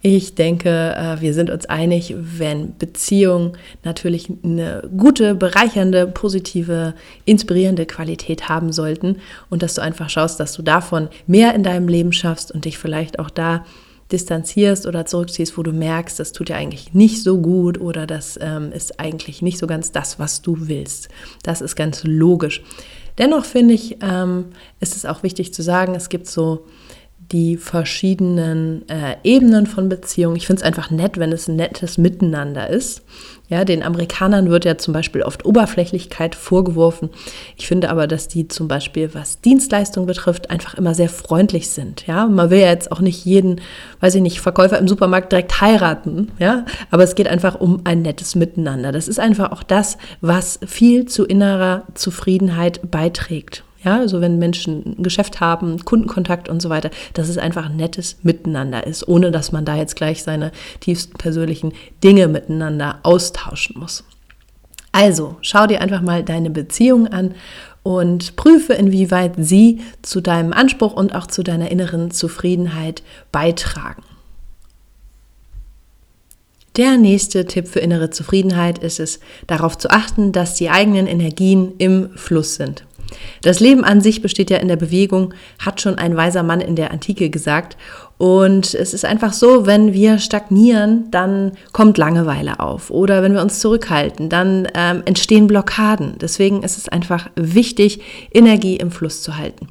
Ich 0.00 0.36
denke, 0.36 0.94
äh, 0.96 1.20
wir 1.20 1.34
sind 1.34 1.50
uns 1.50 1.66
einig, 1.66 2.14
wenn 2.16 2.76
Beziehungen 2.78 3.56
natürlich 3.82 4.30
eine 4.44 4.88
gute, 4.96 5.34
bereichernde, 5.34 6.06
positive, 6.06 6.94
inspirierende 7.24 7.84
Qualität 7.84 8.48
haben 8.48 8.72
sollten 8.72 9.16
und 9.50 9.62
dass 9.62 9.74
du 9.74 9.82
einfach 9.82 10.08
schaust, 10.08 10.38
dass 10.38 10.52
du 10.52 10.62
davon 10.62 11.08
mehr 11.26 11.54
in 11.54 11.64
deinem 11.64 11.88
Leben 11.88 12.12
schaffst 12.12 12.52
und 12.52 12.64
dich 12.64 12.78
vielleicht 12.78 13.18
auch 13.18 13.30
da 13.30 13.64
distanzierst 14.12 14.86
oder 14.86 15.04
zurückziehst, 15.04 15.58
wo 15.58 15.62
du 15.62 15.72
merkst, 15.72 16.18
das 16.18 16.32
tut 16.32 16.48
dir 16.48 16.56
eigentlich 16.56 16.94
nicht 16.94 17.22
so 17.22 17.38
gut 17.38 17.78
oder 17.80 18.06
das 18.06 18.38
ähm, 18.40 18.72
ist 18.72 19.00
eigentlich 19.00 19.42
nicht 19.42 19.58
so 19.58 19.66
ganz 19.66 19.92
das, 19.92 20.18
was 20.18 20.42
du 20.42 20.68
willst. 20.68 21.08
Das 21.42 21.60
ist 21.60 21.76
ganz 21.76 22.04
logisch. 22.04 22.62
Dennoch 23.18 23.44
finde 23.44 23.74
ich, 23.74 23.98
ähm, 24.00 24.46
ist 24.80 24.96
es 24.96 25.04
auch 25.04 25.22
wichtig 25.22 25.52
zu 25.52 25.62
sagen, 25.62 25.94
es 25.94 26.08
gibt 26.08 26.26
so 26.28 26.66
die 27.32 27.58
verschiedenen 27.58 28.88
äh, 28.88 29.16
Ebenen 29.22 29.66
von 29.66 29.88
Beziehungen. 29.88 30.36
Ich 30.36 30.46
finde 30.46 30.60
es 30.60 30.66
einfach 30.66 30.90
nett, 30.90 31.18
wenn 31.18 31.32
es 31.32 31.46
ein 31.48 31.56
nettes 31.56 31.98
Miteinander 31.98 32.68
ist. 32.70 33.02
Ja, 33.48 33.64
den 33.64 33.82
Amerikanern 33.82 34.50
wird 34.50 34.66
ja 34.66 34.76
zum 34.76 34.92
Beispiel 34.92 35.22
oft 35.22 35.46
Oberflächlichkeit 35.46 36.34
vorgeworfen. 36.34 37.08
Ich 37.56 37.66
finde 37.66 37.90
aber, 37.90 38.06
dass 38.06 38.28
die 38.28 38.46
zum 38.48 38.68
Beispiel, 38.68 39.14
was 39.14 39.40
Dienstleistung 39.40 40.04
betrifft, 40.04 40.50
einfach 40.50 40.74
immer 40.74 40.94
sehr 40.94 41.08
freundlich 41.08 41.70
sind. 41.70 42.06
Ja, 42.06 42.26
man 42.26 42.50
will 42.50 42.60
ja 42.60 42.68
jetzt 42.68 42.92
auch 42.92 43.00
nicht 43.00 43.24
jeden, 43.24 43.60
weiß 44.00 44.14
ich 44.16 44.22
nicht, 44.22 44.40
Verkäufer 44.40 44.78
im 44.78 44.88
Supermarkt 44.88 45.32
direkt 45.32 45.60
heiraten. 45.62 46.30
Ja, 46.38 46.66
aber 46.90 47.04
es 47.04 47.14
geht 47.14 47.28
einfach 47.28 47.58
um 47.58 47.80
ein 47.84 48.02
nettes 48.02 48.34
Miteinander. 48.34 48.92
Das 48.92 49.08
ist 49.08 49.20
einfach 49.20 49.52
auch 49.52 49.62
das, 49.62 49.96
was 50.20 50.60
viel 50.66 51.06
zu 51.06 51.24
innerer 51.24 51.84
Zufriedenheit 51.94 52.90
beiträgt. 52.90 53.64
Ja, 53.84 53.98
also 53.98 54.20
wenn 54.20 54.38
Menschen 54.38 54.96
ein 54.98 55.02
Geschäft 55.04 55.40
haben, 55.40 55.84
Kundenkontakt 55.84 56.48
und 56.48 56.60
so 56.60 56.68
weiter, 56.68 56.90
dass 57.14 57.28
es 57.28 57.38
einfach 57.38 57.66
ein 57.66 57.76
nettes 57.76 58.16
Miteinander 58.22 58.86
ist, 58.86 59.06
ohne 59.06 59.30
dass 59.30 59.52
man 59.52 59.64
da 59.64 59.76
jetzt 59.76 59.94
gleich 59.94 60.24
seine 60.24 60.50
tiefsten 60.80 61.16
persönlichen 61.16 61.72
Dinge 62.02 62.26
miteinander 62.26 62.98
austauschen 63.04 63.78
muss. 63.78 64.02
Also 64.90 65.36
schau 65.42 65.68
dir 65.68 65.80
einfach 65.80 66.00
mal 66.00 66.24
deine 66.24 66.50
Beziehung 66.50 67.06
an 67.06 67.34
und 67.84 68.34
prüfe, 68.34 68.72
inwieweit 68.72 69.34
sie 69.38 69.80
zu 70.02 70.20
deinem 70.20 70.52
Anspruch 70.52 70.94
und 70.94 71.14
auch 71.14 71.28
zu 71.28 71.44
deiner 71.44 71.70
inneren 71.70 72.10
Zufriedenheit 72.10 73.04
beitragen. 73.30 74.02
Der 76.76 76.96
nächste 76.96 77.46
Tipp 77.46 77.68
für 77.68 77.80
innere 77.80 78.10
Zufriedenheit 78.10 78.78
ist 78.78 78.98
es, 79.00 79.20
darauf 79.46 79.78
zu 79.78 79.90
achten, 79.90 80.32
dass 80.32 80.54
die 80.54 80.70
eigenen 80.70 81.06
Energien 81.06 81.74
im 81.78 82.10
Fluss 82.16 82.56
sind. 82.56 82.84
Das 83.42 83.60
Leben 83.60 83.84
an 83.84 84.00
sich 84.00 84.22
besteht 84.22 84.50
ja 84.50 84.58
in 84.58 84.68
der 84.68 84.76
Bewegung, 84.76 85.34
hat 85.58 85.80
schon 85.80 85.96
ein 85.96 86.16
weiser 86.16 86.42
Mann 86.42 86.60
in 86.60 86.76
der 86.76 86.90
Antike 86.90 87.30
gesagt. 87.30 87.76
Und 88.18 88.74
es 88.74 88.94
ist 88.94 89.04
einfach 89.04 89.32
so, 89.32 89.66
wenn 89.66 89.92
wir 89.92 90.18
stagnieren, 90.18 91.10
dann 91.10 91.52
kommt 91.72 91.98
Langeweile 91.98 92.58
auf. 92.58 92.90
Oder 92.90 93.22
wenn 93.22 93.32
wir 93.32 93.42
uns 93.42 93.60
zurückhalten, 93.60 94.28
dann 94.28 94.66
ähm, 94.74 95.02
entstehen 95.04 95.46
Blockaden. 95.46 96.16
Deswegen 96.20 96.62
ist 96.62 96.78
es 96.78 96.88
einfach 96.88 97.30
wichtig, 97.36 98.00
Energie 98.32 98.76
im 98.76 98.90
Fluss 98.90 99.22
zu 99.22 99.36
halten. 99.36 99.68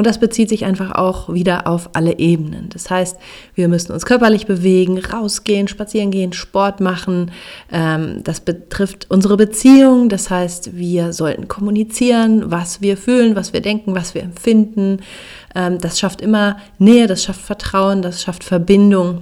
Und 0.00 0.06
das 0.06 0.16
bezieht 0.16 0.48
sich 0.48 0.64
einfach 0.64 0.92
auch 0.92 1.30
wieder 1.30 1.66
auf 1.66 1.90
alle 1.92 2.18
Ebenen. 2.18 2.70
Das 2.70 2.88
heißt, 2.88 3.18
wir 3.54 3.68
müssen 3.68 3.92
uns 3.92 4.06
körperlich 4.06 4.46
bewegen, 4.46 4.98
rausgehen, 4.98 5.68
spazieren 5.68 6.10
gehen, 6.10 6.32
Sport 6.32 6.80
machen. 6.80 7.32
Ähm, 7.70 8.22
das 8.24 8.40
betrifft 8.40 9.08
unsere 9.10 9.36
Beziehung. 9.36 10.08
Das 10.08 10.30
heißt, 10.30 10.74
wir 10.74 11.12
sollten 11.12 11.48
kommunizieren, 11.48 12.50
was 12.50 12.80
wir 12.80 12.96
fühlen, 12.96 13.36
was 13.36 13.52
wir 13.52 13.60
denken, 13.60 13.94
was 13.94 14.14
wir 14.14 14.22
empfinden. 14.22 15.00
Ähm, 15.54 15.76
das 15.76 16.00
schafft 16.00 16.22
immer 16.22 16.56
Nähe, 16.78 17.06
das 17.06 17.22
schafft 17.22 17.42
Vertrauen, 17.42 18.00
das 18.00 18.22
schafft 18.22 18.42
Verbindung. 18.42 19.20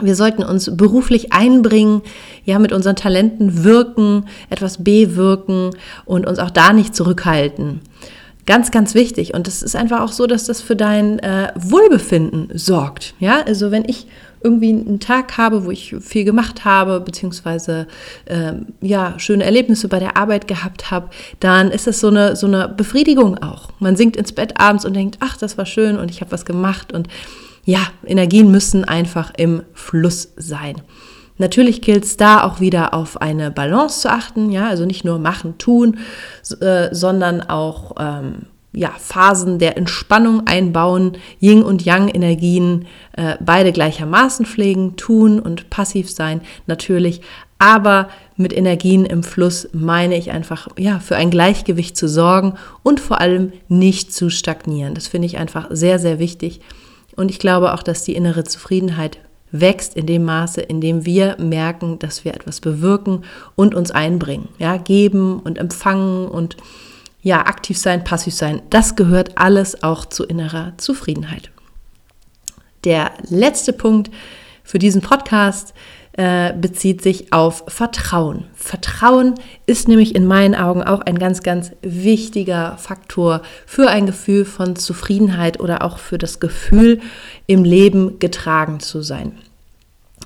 Wir 0.00 0.16
sollten 0.16 0.42
uns 0.42 0.76
beruflich 0.76 1.32
einbringen, 1.32 2.02
ja, 2.44 2.58
mit 2.58 2.72
unseren 2.72 2.96
Talenten 2.96 3.62
wirken, 3.62 4.24
etwas 4.50 4.82
bewirken 4.82 5.70
und 6.06 6.26
uns 6.26 6.40
auch 6.40 6.50
da 6.50 6.72
nicht 6.72 6.96
zurückhalten. 6.96 7.82
Ganz, 8.44 8.72
ganz 8.72 8.94
wichtig. 8.94 9.34
Und 9.34 9.46
es 9.46 9.62
ist 9.62 9.76
einfach 9.76 10.00
auch 10.00 10.12
so, 10.12 10.26
dass 10.26 10.46
das 10.46 10.60
für 10.60 10.74
dein 10.74 11.20
äh, 11.20 11.52
Wohlbefinden 11.54 12.50
sorgt. 12.58 13.14
Ja, 13.20 13.42
also 13.42 13.70
wenn 13.70 13.84
ich 13.86 14.08
irgendwie 14.42 14.70
einen 14.70 14.98
Tag 14.98 15.38
habe, 15.38 15.64
wo 15.64 15.70
ich 15.70 15.94
viel 16.00 16.24
gemacht 16.24 16.64
habe, 16.64 17.00
beziehungsweise 17.00 17.86
ähm, 18.26 18.66
ja, 18.80 19.14
schöne 19.18 19.44
Erlebnisse 19.44 19.86
bei 19.86 20.00
der 20.00 20.16
Arbeit 20.16 20.48
gehabt 20.48 20.90
habe, 20.90 21.10
dann 21.38 21.70
ist 21.70 21.86
das 21.86 22.00
so 22.00 22.08
eine, 22.08 22.34
so 22.34 22.48
eine 22.48 22.68
Befriedigung 22.68 23.38
auch. 23.38 23.70
Man 23.78 23.94
sinkt 23.94 24.16
ins 24.16 24.32
Bett 24.32 24.58
abends 24.58 24.84
und 24.84 24.94
denkt, 24.94 25.18
ach, 25.20 25.36
das 25.36 25.56
war 25.58 25.66
schön 25.66 25.96
und 25.96 26.10
ich 26.10 26.20
habe 26.20 26.32
was 26.32 26.44
gemacht. 26.44 26.92
Und 26.92 27.06
ja, 27.64 27.80
Energien 28.04 28.50
müssen 28.50 28.84
einfach 28.84 29.32
im 29.36 29.62
Fluss 29.72 30.32
sein. 30.36 30.82
Natürlich 31.42 31.82
gilt 31.82 32.04
es 32.04 32.16
da 32.16 32.44
auch 32.44 32.60
wieder 32.60 32.94
auf 32.94 33.20
eine 33.20 33.50
Balance 33.50 34.02
zu 34.02 34.12
achten, 34.12 34.52
ja, 34.52 34.68
also 34.68 34.86
nicht 34.86 35.04
nur 35.04 35.18
machen, 35.18 35.58
tun, 35.58 35.98
äh, 36.60 36.94
sondern 36.94 37.40
auch 37.40 37.96
ähm, 37.98 38.46
ja, 38.72 38.92
Phasen 38.96 39.58
der 39.58 39.76
Entspannung 39.76 40.46
einbauen, 40.46 41.18
Yin 41.40 41.64
und 41.64 41.84
Yang 41.84 42.10
Energien 42.14 42.86
äh, 43.16 43.34
beide 43.40 43.72
gleichermaßen 43.72 44.46
pflegen, 44.46 44.94
tun 44.94 45.40
und 45.40 45.68
passiv 45.68 46.08
sein, 46.08 46.42
natürlich, 46.68 47.22
aber 47.58 48.08
mit 48.36 48.56
Energien 48.56 49.04
im 49.04 49.24
Fluss 49.24 49.68
meine 49.72 50.16
ich 50.16 50.30
einfach, 50.30 50.68
ja, 50.78 51.00
für 51.00 51.16
ein 51.16 51.32
Gleichgewicht 51.32 51.96
zu 51.96 52.06
sorgen 52.06 52.54
und 52.84 53.00
vor 53.00 53.20
allem 53.20 53.52
nicht 53.66 54.12
zu 54.12 54.30
stagnieren. 54.30 54.94
Das 54.94 55.08
finde 55.08 55.26
ich 55.26 55.38
einfach 55.38 55.66
sehr, 55.70 55.98
sehr 55.98 56.20
wichtig. 56.20 56.60
Und 57.16 57.32
ich 57.32 57.40
glaube 57.40 57.74
auch, 57.74 57.82
dass 57.82 58.04
die 58.04 58.14
innere 58.14 58.44
Zufriedenheit 58.44 59.18
wächst 59.52 59.94
in 59.94 60.06
dem 60.06 60.24
Maße, 60.24 60.60
in 60.60 60.80
dem 60.80 61.04
wir 61.04 61.36
merken, 61.38 61.98
dass 61.98 62.24
wir 62.24 62.34
etwas 62.34 62.60
bewirken 62.60 63.24
und 63.54 63.74
uns 63.74 63.90
einbringen. 63.90 64.48
Ja, 64.58 64.78
geben 64.78 65.38
und 65.40 65.58
empfangen 65.58 66.26
und 66.26 66.56
ja, 67.22 67.46
aktiv 67.46 67.78
sein, 67.78 68.02
passiv 68.02 68.34
sein. 68.34 68.62
Das 68.70 68.96
gehört 68.96 69.38
alles 69.38 69.82
auch 69.84 70.06
zu 70.06 70.24
innerer 70.24 70.72
Zufriedenheit. 70.78 71.50
Der 72.84 73.12
letzte 73.28 73.72
Punkt 73.72 74.10
für 74.64 74.80
diesen 74.80 75.02
Podcast 75.02 75.72
äh, 76.14 76.52
bezieht 76.52 77.02
sich 77.02 77.32
auf 77.32 77.64
Vertrauen. 77.68 78.44
Vertrauen 78.54 79.34
ist 79.66 79.88
nämlich 79.88 80.14
in 80.14 80.26
meinen 80.26 80.54
Augen 80.54 80.82
auch 80.82 81.00
ein 81.00 81.18
ganz, 81.18 81.42
ganz 81.42 81.72
wichtiger 81.80 82.76
Faktor 82.76 83.42
für 83.66 83.88
ein 83.88 84.06
Gefühl 84.06 84.44
von 84.44 84.76
Zufriedenheit 84.76 85.58
oder 85.60 85.82
auch 85.82 85.98
für 85.98 86.18
das 86.18 86.38
Gefühl, 86.38 87.00
im 87.46 87.64
Leben 87.64 88.18
getragen 88.18 88.80
zu 88.80 89.00
sein. 89.00 89.32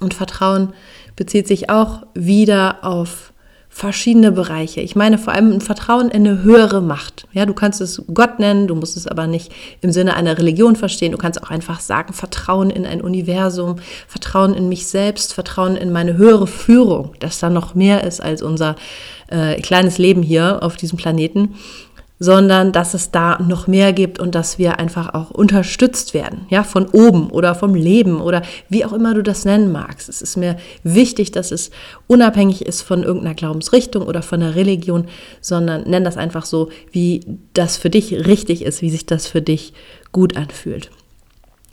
Und 0.01 0.15
Vertrauen 0.15 0.73
bezieht 1.15 1.47
sich 1.47 1.71
auch 1.71 2.03
wieder 2.15 2.85
auf 2.85 3.33
verschiedene 3.77 4.33
Bereiche. 4.33 4.81
Ich 4.81 4.97
meine 4.97 5.19
vor 5.19 5.35
allem 5.35 5.53
ein 5.53 5.61
Vertrauen 5.61 6.09
in 6.09 6.27
eine 6.27 6.43
höhere 6.43 6.81
Macht. 6.81 7.29
Ja, 7.35 7.45
du 7.45 7.53
kannst 7.53 7.83
es 7.83 8.03
Gott 8.15 8.39
nennen, 8.39 8.69
du 8.69 8.75
musst 8.75 8.97
es 8.97 9.07
aber 9.07 9.27
nicht 9.27 9.53
im 9.83 9.93
Sinne 9.93 10.17
einer 10.17 10.39
Religion 10.39 10.77
verstehen. 10.77 11.13
Du 11.13 11.19
kannst 11.19 11.43
auch 11.43 11.51
einfach 11.51 11.81
sagen, 11.81 12.15
Vertrauen 12.15 12.71
in 12.71 12.87
ein 12.87 13.03
Universum, 13.03 13.77
Vertrauen 14.09 14.55
in 14.55 14.71
mich 14.71 14.87
selbst, 14.87 15.35
Vertrauen 15.35 15.77
in 15.77 15.93
meine 15.93 16.17
höhere 16.17 16.47
Führung, 16.47 17.13
dass 17.19 17.39
da 17.39 17.51
noch 17.51 17.75
mehr 17.75 18.03
ist 18.05 18.23
als 18.23 18.41
unser 18.41 18.77
äh, 19.29 19.61
kleines 19.61 19.99
Leben 19.99 20.23
hier 20.23 20.63
auf 20.63 20.77
diesem 20.77 20.97
Planeten. 20.97 21.57
Sondern 22.19 22.73
dass 22.73 22.95
es 22.95 23.11
da 23.11 23.39
noch 23.43 23.67
mehr 23.67 23.93
gibt 23.93 24.19
und 24.19 24.35
dass 24.35 24.59
wir 24.59 24.79
einfach 24.79 25.13
auch 25.15 25.31
unterstützt 25.31 26.15
werden, 26.15 26.47
ja, 26.49 26.65
von 26.65 26.87
oben 26.87 27.31
oder 27.31 27.55
vom 27.55 27.75
Leben 27.75 28.21
oder 28.21 28.43
wie 28.69 28.85
auch 28.85 28.93
immer 28.93 29.15
du 29.15 29.23
das 29.23 29.45
nennen 29.45 29.71
magst. 29.71 30.09
Es 30.09 30.23
ist 30.23 30.37
mir 30.37 30.57
wichtig, 30.83 31.33
dass 31.33 31.53
es 31.53 31.71
unabhängig 32.07 32.65
ist 32.65 32.83
von 32.83 33.03
irgendeiner 33.03 33.35
Glaubensrichtung 33.35 34.03
oder 34.03 34.23
von 34.23 34.41
der 34.41 34.55
Religion, 34.55 35.07
sondern 35.41 35.89
nenn 35.89 36.05
das 36.05 36.17
einfach 36.17 36.47
so, 36.47 36.71
wie 36.91 37.39
das 37.53 37.77
für 37.77 37.91
dich 37.91 38.13
richtig 38.27 38.63
ist, 38.63 38.83
wie 38.83 38.91
sich 38.91 39.07
das 39.07 39.27
für 39.27 39.43
dich 39.43 39.75
gut 40.13 40.37
anfühlt. 40.37 40.91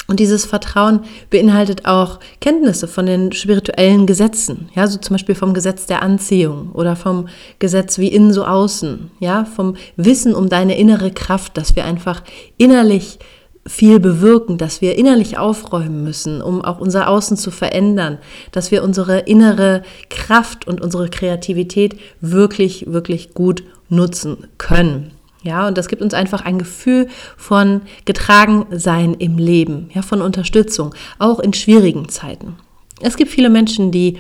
Und 0.07 0.19
dieses 0.19 0.45
Vertrauen 0.45 1.01
beinhaltet 1.29 1.85
auch 1.85 2.19
Kenntnisse 2.41 2.87
von 2.87 3.05
den 3.05 3.31
spirituellen 3.31 4.05
Gesetzen, 4.05 4.69
ja, 4.75 4.85
so 4.87 4.99
zum 4.99 5.13
Beispiel 5.13 5.35
vom 5.35 5.53
Gesetz 5.53 5.85
der 5.85 6.01
Anziehung 6.01 6.71
oder 6.73 6.95
vom 6.97 7.29
Gesetz 7.59 7.97
wie 7.99 8.09
innen 8.09 8.33
so 8.33 8.43
außen, 8.45 9.11
ja, 9.19 9.45
vom 9.45 9.75
Wissen 9.95 10.35
um 10.35 10.49
deine 10.49 10.77
innere 10.77 11.11
Kraft, 11.11 11.57
dass 11.57 11.77
wir 11.77 11.85
einfach 11.85 12.21
innerlich 12.57 13.19
viel 13.65 14.01
bewirken, 14.01 14.57
dass 14.57 14.81
wir 14.81 14.97
innerlich 14.97 15.37
aufräumen 15.37 16.03
müssen, 16.03 16.41
um 16.41 16.61
auch 16.61 16.79
unser 16.79 17.07
Außen 17.07 17.37
zu 17.37 17.49
verändern, 17.49 18.17
dass 18.51 18.71
wir 18.71 18.83
unsere 18.83 19.19
innere 19.19 19.83
Kraft 20.09 20.67
und 20.67 20.81
unsere 20.81 21.09
Kreativität 21.09 21.95
wirklich, 22.19 22.91
wirklich 22.91 23.33
gut 23.33 23.63
nutzen 23.87 24.47
können. 24.57 25.12
Ja, 25.43 25.67
und 25.67 25.77
das 25.77 25.89
gibt 25.89 26.01
uns 26.01 26.13
einfach 26.13 26.41
ein 26.41 26.57
Gefühl 26.57 27.09
von 27.37 27.81
Getragensein 28.05 29.13
im 29.13 29.37
Leben, 29.37 29.89
ja, 29.93 30.01
von 30.01 30.21
Unterstützung, 30.21 30.95
auch 31.19 31.39
in 31.39 31.53
schwierigen 31.53 32.07
Zeiten. 32.07 32.55
Es 33.01 33.17
gibt 33.17 33.29
viele 33.29 33.49
Menschen, 33.49 33.91
die 33.91 34.19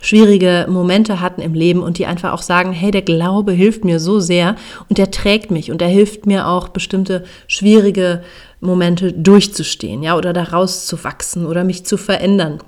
schwierige 0.00 0.66
Momente 0.68 1.20
hatten 1.20 1.42
im 1.42 1.54
Leben 1.54 1.82
und 1.82 1.98
die 1.98 2.06
einfach 2.06 2.32
auch 2.32 2.42
sagen, 2.42 2.72
hey, 2.72 2.90
der 2.90 3.02
Glaube 3.02 3.52
hilft 3.52 3.84
mir 3.84 4.00
so 4.00 4.18
sehr 4.18 4.56
und 4.88 4.98
der 4.98 5.10
trägt 5.10 5.50
mich 5.50 5.70
und 5.70 5.80
er 5.80 5.88
hilft 5.88 6.26
mir 6.26 6.48
auch 6.48 6.68
bestimmte 6.68 7.24
schwierige 7.46 8.22
Momente 8.60 9.12
durchzustehen, 9.12 10.02
ja, 10.02 10.16
oder 10.16 10.32
daraus 10.32 10.86
zu 10.86 11.02
wachsen 11.04 11.46
oder 11.46 11.64
mich 11.64 11.84
zu 11.84 11.96
verändern. 11.96 12.60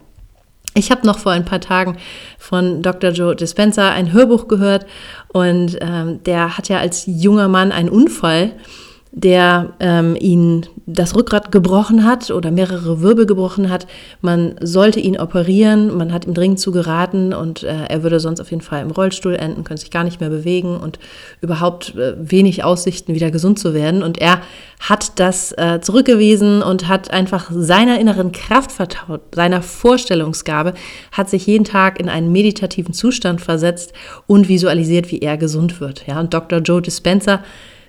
Ich 0.76 0.90
habe 0.90 1.06
noch 1.06 1.20
vor 1.20 1.30
ein 1.30 1.44
paar 1.44 1.60
Tagen 1.60 1.96
von 2.36 2.82
Dr. 2.82 3.10
Joe 3.10 3.36
Dispenza 3.36 3.90
ein 3.90 4.12
Hörbuch 4.12 4.48
gehört 4.48 4.86
und 5.28 5.78
ähm, 5.80 6.20
der 6.24 6.58
hat 6.58 6.68
ja 6.68 6.78
als 6.78 7.04
junger 7.06 7.46
Mann 7.46 7.70
einen 7.70 7.88
Unfall 7.88 8.52
der 9.16 9.74
ähm, 9.78 10.16
ihn 10.18 10.66
das 10.86 11.14
Rückgrat 11.14 11.52
gebrochen 11.52 12.04
hat 12.04 12.32
oder 12.32 12.50
mehrere 12.50 13.00
Wirbel 13.00 13.26
gebrochen 13.26 13.70
hat. 13.70 13.86
Man 14.20 14.56
sollte 14.60 14.98
ihn 14.98 15.18
operieren, 15.18 15.96
man 15.96 16.12
hat 16.12 16.26
ihm 16.26 16.34
dringend 16.34 16.58
zu 16.58 16.72
geraten 16.72 17.32
und 17.32 17.62
äh, 17.62 17.84
er 17.88 18.02
würde 18.02 18.18
sonst 18.18 18.40
auf 18.40 18.50
jeden 18.50 18.60
Fall 18.60 18.82
im 18.82 18.90
Rollstuhl 18.90 19.36
enden, 19.36 19.62
könnte 19.62 19.82
sich 19.82 19.92
gar 19.92 20.02
nicht 20.02 20.20
mehr 20.20 20.30
bewegen 20.30 20.76
und 20.76 20.98
überhaupt 21.40 21.94
äh, 21.94 22.14
wenig 22.18 22.64
Aussichten, 22.64 23.14
wieder 23.14 23.30
gesund 23.30 23.60
zu 23.60 23.72
werden. 23.72 24.02
Und 24.02 24.18
er 24.18 24.40
hat 24.80 25.20
das 25.20 25.52
äh, 25.52 25.80
zurückgewiesen 25.80 26.60
und 26.60 26.88
hat 26.88 27.12
einfach 27.12 27.52
seiner 27.54 28.00
inneren 28.00 28.32
Kraft 28.32 28.72
vertraut, 28.72 29.20
seiner 29.32 29.62
Vorstellungsgabe, 29.62 30.74
hat 31.12 31.30
sich 31.30 31.46
jeden 31.46 31.64
Tag 31.64 32.00
in 32.00 32.08
einen 32.08 32.32
meditativen 32.32 32.92
Zustand 32.92 33.40
versetzt 33.40 33.92
und 34.26 34.48
visualisiert, 34.48 35.12
wie 35.12 35.20
er 35.20 35.36
gesund 35.36 35.80
wird. 35.80 36.04
Ja, 36.08 36.18
und 36.18 36.34
Dr. 36.34 36.58
Joe 36.58 36.82
Dispenza, 36.82 37.44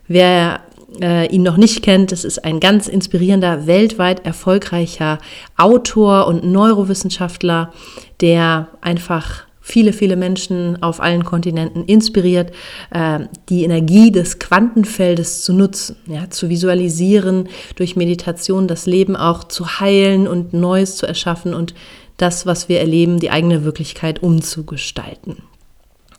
wer 0.07 0.61
äh, 1.01 1.27
ihn 1.27 1.43
noch 1.43 1.57
nicht 1.57 1.81
kennt, 1.81 2.11
das 2.11 2.23
ist 2.23 2.43
ein 2.43 2.59
ganz 2.59 2.87
inspirierender, 2.87 3.67
weltweit 3.67 4.25
erfolgreicher 4.25 5.19
Autor 5.57 6.27
und 6.27 6.43
Neurowissenschaftler, 6.43 7.73
der 8.21 8.69
einfach 8.81 9.45
viele, 9.65 9.93
viele 9.93 10.15
Menschen 10.15 10.81
auf 10.83 11.01
allen 11.01 11.25
Kontinenten 11.25 11.85
inspiriert, 11.85 12.51
äh, 12.91 13.21
die 13.49 13.63
Energie 13.63 14.11
des 14.11 14.37
Quantenfeldes 14.37 15.43
zu 15.43 15.53
nutzen, 15.53 15.95
ja, 16.05 16.29
zu 16.29 16.49
visualisieren, 16.49 17.49
durch 17.75 17.95
Meditation 17.95 18.67
das 18.67 18.85
Leben 18.85 19.15
auch 19.15 19.43
zu 19.43 19.79
heilen 19.79 20.27
und 20.27 20.53
Neues 20.53 20.97
zu 20.97 21.07
erschaffen 21.07 21.55
und 21.55 21.73
das, 22.17 22.45
was 22.45 22.69
wir 22.69 22.79
erleben, 22.79 23.19
die 23.19 23.31
eigene 23.31 23.63
Wirklichkeit 23.63 24.21
umzugestalten. 24.21 25.37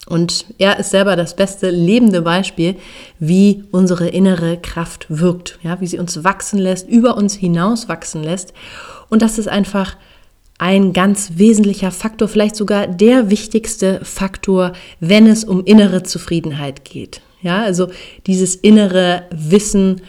Und 0.06 0.46
er 0.58 0.78
ist 0.78 0.90
selber 0.90 1.16
das 1.16 1.34
beste 1.34 1.68
lebende 1.70 2.22
Beispiel, 2.22 2.76
wie 3.18 3.64
unsere 3.72 4.08
innere 4.08 4.56
Kraft 4.56 5.06
wirkt, 5.08 5.58
ja, 5.62 5.80
wie 5.80 5.86
sie 5.88 5.98
uns 5.98 6.22
wachsen 6.22 6.60
lässt, 6.60 6.88
über 6.88 7.16
uns 7.16 7.34
hinaus 7.34 7.88
wachsen 7.88 8.22
lässt. 8.22 8.52
Und 9.08 9.20
das 9.22 9.36
ist 9.38 9.48
einfach 9.48 9.96
ein 10.58 10.92
ganz 10.92 11.32
wesentlicher 11.34 11.90
Faktor, 11.90 12.28
vielleicht 12.28 12.56
sogar 12.56 12.86
der 12.86 13.30
wichtigste 13.30 14.00
Faktor, 14.04 14.72
wenn 15.00 15.26
es 15.26 15.44
um 15.44 15.64
innere 15.64 16.02
Zufriedenheit 16.02 16.84
geht. 16.84 17.20
Ja, 17.42 17.62
also 17.62 17.88
dieses 18.26 18.54
innere 18.54 19.24
Wissen 19.30 20.02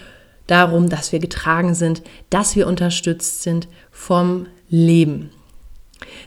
darum, 0.45 0.89
dass 0.89 1.11
wir 1.11 1.19
getragen 1.19 1.75
sind, 1.75 2.01
dass 2.29 2.55
wir 2.55 2.67
unterstützt 2.67 3.43
sind 3.43 3.67
vom 3.91 4.45
Leben. 4.69 5.31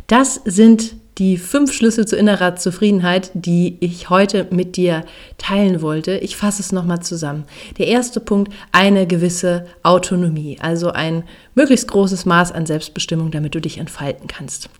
Das 0.06 0.40
sind 0.44 0.96
die 1.20 1.36
fünf 1.36 1.72
Schlüssel 1.74 2.06
zu 2.06 2.16
innerer 2.16 2.56
Zufriedenheit, 2.56 3.30
die 3.34 3.76
ich 3.80 4.08
heute 4.08 4.46
mit 4.50 4.76
dir 4.76 5.04
teilen 5.36 5.82
wollte. 5.82 6.16
Ich 6.16 6.34
fasse 6.34 6.62
es 6.62 6.72
nochmal 6.72 7.00
zusammen. 7.00 7.44
Der 7.76 7.88
erste 7.88 8.20
Punkt, 8.20 8.50
eine 8.72 9.06
gewisse 9.06 9.66
Autonomie, 9.82 10.56
also 10.60 10.90
ein 10.90 11.24
möglichst 11.54 11.88
großes 11.88 12.24
Maß 12.24 12.52
an 12.52 12.64
Selbstbestimmung, 12.64 13.30
damit 13.30 13.54
du 13.54 13.60
dich 13.60 13.76
entfalten 13.76 14.28
kannst. 14.28 14.70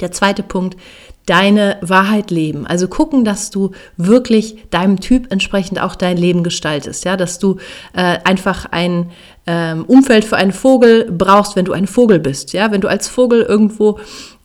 Der 0.00 0.12
zweite 0.12 0.42
Punkt, 0.42 0.76
deine 1.24 1.78
Wahrheit 1.80 2.30
leben. 2.30 2.66
Also 2.66 2.88
gucken, 2.88 3.24
dass 3.24 3.50
du 3.50 3.70
wirklich 3.96 4.56
deinem 4.70 5.00
Typ 5.00 5.32
entsprechend 5.32 5.80
auch 5.80 5.94
dein 5.94 6.18
Leben 6.18 6.42
gestaltest. 6.42 7.04
Ja, 7.06 7.16
dass 7.16 7.38
du 7.38 7.56
äh, 7.94 8.18
einfach 8.24 8.66
ein 8.72 9.10
ähm, 9.46 9.84
Umfeld 9.86 10.24
für 10.24 10.36
einen 10.36 10.52
Vogel 10.52 11.10
brauchst, 11.10 11.56
wenn 11.56 11.64
du 11.64 11.72
ein 11.72 11.86
Vogel 11.86 12.18
bist. 12.18 12.52
Ja, 12.52 12.72
wenn 12.72 12.80
du 12.82 12.88
als 12.88 13.08
Vogel 13.08 13.42
irgendwo 13.42 14.00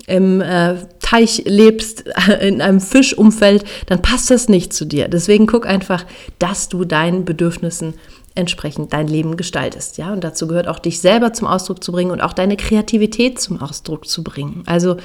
im 0.08 0.40
äh, 0.40 0.76
Teich 1.08 1.44
lebst, 1.46 2.04
in 2.42 2.62
einem 2.62 2.82
Fischumfeld, 2.82 3.64
dann 3.86 4.02
passt 4.02 4.30
das 4.30 4.50
nicht 4.50 4.74
zu 4.74 4.86
dir. 4.86 5.08
Deswegen 5.08 5.48
guck 5.48 5.66
einfach, 5.66 6.06
dass 6.38 6.68
du 6.68 6.84
deinen 6.84 7.24
Bedürfnissen 7.24 7.94
entsprechend 8.36 8.94
dein 8.94 9.08
Leben 9.08 9.36
gestaltest, 9.36 9.98
ja. 9.98 10.14
Und 10.14 10.24
dazu 10.24 10.48
gehört 10.48 10.68
auch 10.68 10.80
dich 10.80 11.00
selber 11.00 11.34
zum 11.34 11.48
Ausdruck 11.48 11.84
zu 11.84 11.92
bringen 11.92 12.12
und 12.12 12.22
auch 12.22 12.34
deine 12.34 12.56
Kreativität 12.56 13.40
zum 13.40 13.60
Ausdruck 13.60 14.08
zu 14.08 14.24
bringen. 14.24 14.64
Also 14.68 14.98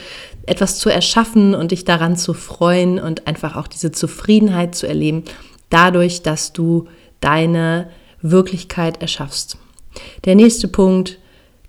etwas 0.44 0.78
zu 0.78 0.90
erschaffen 0.90 1.54
und 1.54 1.70
dich 1.70 1.84
daran 1.84 2.16
zu 2.16 2.34
freuen 2.34 2.98
und 2.98 3.26
einfach 3.26 3.56
auch 3.56 3.68
diese 3.68 3.92
Zufriedenheit 3.92 4.74
zu 4.74 4.86
erleben, 4.86 5.22
dadurch, 5.70 6.22
dass 6.22 6.52
du 6.52 6.88
deine 7.20 7.88
Wirklichkeit 8.20 9.00
erschaffst. 9.00 9.56
Der 10.24 10.34
nächste 10.34 10.68
Punkt, 10.68 11.18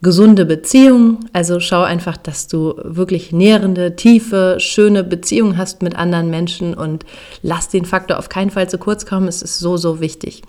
gesunde 0.04 0.46
Beziehungen. 0.46 1.30
Also 1.34 1.60
schau 1.60 1.82
einfach, 1.82 2.18
dass 2.18 2.48
du 2.48 2.76
wirklich 2.84 3.32
nährende, 3.32 3.96
tiefe, 3.96 4.58
schöne 4.60 5.04
Beziehungen 5.04 5.58
hast 5.58 5.82
mit 5.82 5.96
anderen 5.96 6.30
Menschen 6.30 6.76
und 6.76 7.06
lass 7.42 7.70
den 7.70 7.86
Faktor 7.86 8.20
auf 8.20 8.30
keinen 8.30 8.52
Fall 8.52 8.70
zu 8.70 8.78
kurz 8.78 9.06
kommen. 9.06 9.28
Es 9.28 9.42
ist 9.42 9.58
so, 9.58 9.78
so 9.78 10.00
wichtig. 10.00 10.44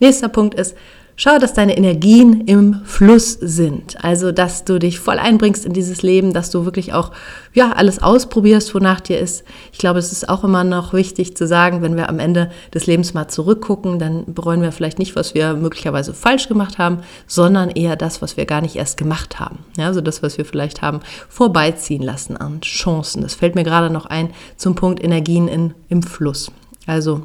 Nächster 0.00 0.28
Punkt 0.28 0.54
ist, 0.54 0.76
Schau, 1.22 1.38
dass 1.38 1.52
deine 1.52 1.76
Energien 1.76 2.46
im 2.46 2.80
Fluss 2.86 3.34
sind. 3.34 4.02
Also, 4.02 4.32
dass 4.32 4.64
du 4.64 4.78
dich 4.78 5.00
voll 5.00 5.18
einbringst 5.18 5.66
in 5.66 5.74
dieses 5.74 6.00
Leben, 6.00 6.32
dass 6.32 6.48
du 6.48 6.64
wirklich 6.64 6.94
auch, 6.94 7.12
ja, 7.52 7.72
alles 7.72 8.02
ausprobierst, 8.02 8.74
wonach 8.74 9.00
dir 9.00 9.18
ist. 9.18 9.44
Ich 9.70 9.78
glaube, 9.78 9.98
es 9.98 10.12
ist 10.12 10.30
auch 10.30 10.44
immer 10.44 10.64
noch 10.64 10.94
wichtig 10.94 11.36
zu 11.36 11.46
sagen, 11.46 11.82
wenn 11.82 11.94
wir 11.94 12.08
am 12.08 12.20
Ende 12.20 12.50
des 12.72 12.86
Lebens 12.86 13.12
mal 13.12 13.28
zurückgucken, 13.28 13.98
dann 13.98 14.32
bereuen 14.32 14.62
wir 14.62 14.72
vielleicht 14.72 14.98
nicht, 14.98 15.14
was 15.14 15.34
wir 15.34 15.52
möglicherweise 15.52 16.14
falsch 16.14 16.48
gemacht 16.48 16.78
haben, 16.78 17.00
sondern 17.26 17.68
eher 17.68 17.96
das, 17.96 18.22
was 18.22 18.38
wir 18.38 18.46
gar 18.46 18.62
nicht 18.62 18.76
erst 18.76 18.96
gemacht 18.96 19.38
haben. 19.38 19.58
Ja, 19.76 19.88
also 19.88 20.00
das, 20.00 20.22
was 20.22 20.38
wir 20.38 20.46
vielleicht 20.46 20.80
haben 20.80 21.00
vorbeiziehen 21.28 22.02
lassen 22.02 22.38
an 22.38 22.62
Chancen. 22.62 23.20
Das 23.20 23.34
fällt 23.34 23.56
mir 23.56 23.64
gerade 23.64 23.92
noch 23.92 24.06
ein 24.06 24.30
zum 24.56 24.74
Punkt 24.74 25.04
Energien 25.04 25.48
in, 25.48 25.74
im 25.90 26.02
Fluss. 26.02 26.50
Also 26.86 27.24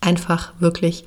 einfach 0.00 0.54
wirklich 0.58 1.04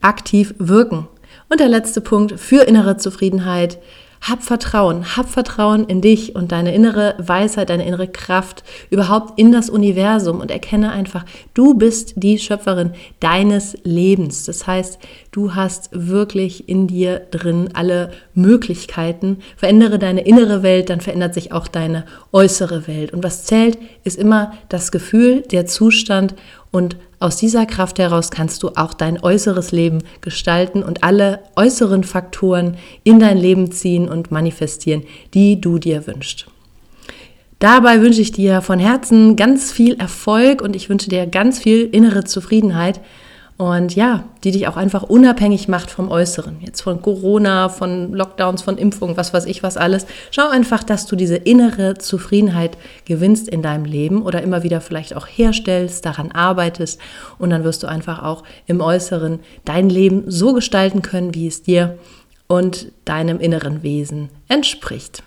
aktiv 0.00 0.56
wirken. 0.58 1.06
Und 1.50 1.58
der 1.58 1.68
letzte 1.68 2.00
Punkt 2.00 2.38
für 2.38 2.62
innere 2.62 2.96
Zufriedenheit. 2.96 3.78
Hab 4.22 4.42
Vertrauen, 4.42 5.16
hab 5.16 5.30
Vertrauen 5.30 5.86
in 5.86 6.00
dich 6.00 6.36
und 6.36 6.52
deine 6.52 6.74
innere 6.74 7.14
Weisheit, 7.18 7.70
deine 7.70 7.86
innere 7.86 8.06
Kraft, 8.06 8.62
überhaupt 8.90 9.38
in 9.38 9.50
das 9.50 9.68
Universum 9.70 10.40
und 10.40 10.50
erkenne 10.50 10.92
einfach, 10.92 11.24
du 11.54 11.74
bist 11.74 12.12
die 12.16 12.38
Schöpferin 12.38 12.92
deines 13.18 13.78
Lebens. 13.82 14.44
Das 14.44 14.66
heißt, 14.66 14.98
du 15.30 15.54
hast 15.54 15.90
wirklich 15.92 16.68
in 16.68 16.86
dir 16.86 17.20
drin 17.30 17.70
alle 17.74 18.10
Möglichkeiten. 18.34 19.38
Verändere 19.56 19.98
deine 19.98 20.22
innere 20.22 20.62
Welt, 20.62 20.90
dann 20.90 21.00
verändert 21.00 21.34
sich 21.34 21.52
auch 21.52 21.68
deine 21.68 22.04
äußere 22.32 22.86
Welt. 22.86 23.12
Und 23.12 23.22
was 23.22 23.44
zählt, 23.44 23.78
ist 24.04 24.18
immer 24.18 24.52
das 24.68 24.90
Gefühl, 24.90 25.42
der 25.42 25.66
Zustand 25.66 26.34
und 26.70 26.96
aus 27.20 27.36
dieser 27.36 27.66
Kraft 27.66 27.98
heraus 27.98 28.30
kannst 28.30 28.62
du 28.62 28.70
auch 28.76 28.94
dein 28.94 29.22
äußeres 29.22 29.72
Leben 29.72 29.98
gestalten 30.22 30.82
und 30.82 31.04
alle 31.04 31.40
äußeren 31.54 32.02
Faktoren 32.02 32.78
in 33.04 33.18
dein 33.18 33.36
Leben 33.36 33.70
ziehen 33.72 34.08
und 34.08 34.30
manifestieren, 34.30 35.02
die 35.34 35.60
du 35.60 35.78
dir 35.78 36.06
wünschst. 36.06 36.46
Dabei 37.58 38.00
wünsche 38.00 38.22
ich 38.22 38.32
dir 38.32 38.62
von 38.62 38.78
Herzen 38.78 39.36
ganz 39.36 39.70
viel 39.70 39.94
Erfolg 39.96 40.62
und 40.62 40.74
ich 40.74 40.88
wünsche 40.88 41.10
dir 41.10 41.26
ganz 41.26 41.58
viel 41.58 41.84
innere 41.92 42.24
Zufriedenheit 42.24 43.02
Und 43.60 43.94
ja, 43.94 44.24
die 44.42 44.52
dich 44.52 44.68
auch 44.68 44.78
einfach 44.78 45.02
unabhängig 45.02 45.68
macht 45.68 45.90
vom 45.90 46.10
Äußeren. 46.10 46.56
Jetzt 46.62 46.80
von 46.80 47.02
Corona, 47.02 47.68
von 47.68 48.10
Lockdowns, 48.14 48.62
von 48.62 48.78
Impfungen, 48.78 49.18
was 49.18 49.34
weiß 49.34 49.44
ich, 49.44 49.62
was 49.62 49.76
alles. 49.76 50.06
Schau 50.30 50.48
einfach, 50.48 50.82
dass 50.82 51.04
du 51.04 51.14
diese 51.14 51.36
innere 51.36 51.98
Zufriedenheit 51.98 52.78
gewinnst 53.04 53.50
in 53.50 53.60
deinem 53.60 53.84
Leben 53.84 54.22
oder 54.22 54.40
immer 54.40 54.62
wieder 54.62 54.80
vielleicht 54.80 55.14
auch 55.14 55.26
herstellst, 55.26 56.06
daran 56.06 56.32
arbeitest. 56.32 56.98
Und 57.36 57.50
dann 57.50 57.62
wirst 57.62 57.82
du 57.82 57.86
einfach 57.86 58.22
auch 58.22 58.44
im 58.64 58.80
Äußeren 58.80 59.40
dein 59.66 59.90
Leben 59.90 60.24
so 60.26 60.54
gestalten 60.54 61.02
können, 61.02 61.34
wie 61.34 61.46
es 61.46 61.62
dir 61.62 61.98
und 62.46 62.90
deinem 63.04 63.40
inneren 63.40 63.82
Wesen 63.82 64.30
entspricht. 64.48 65.22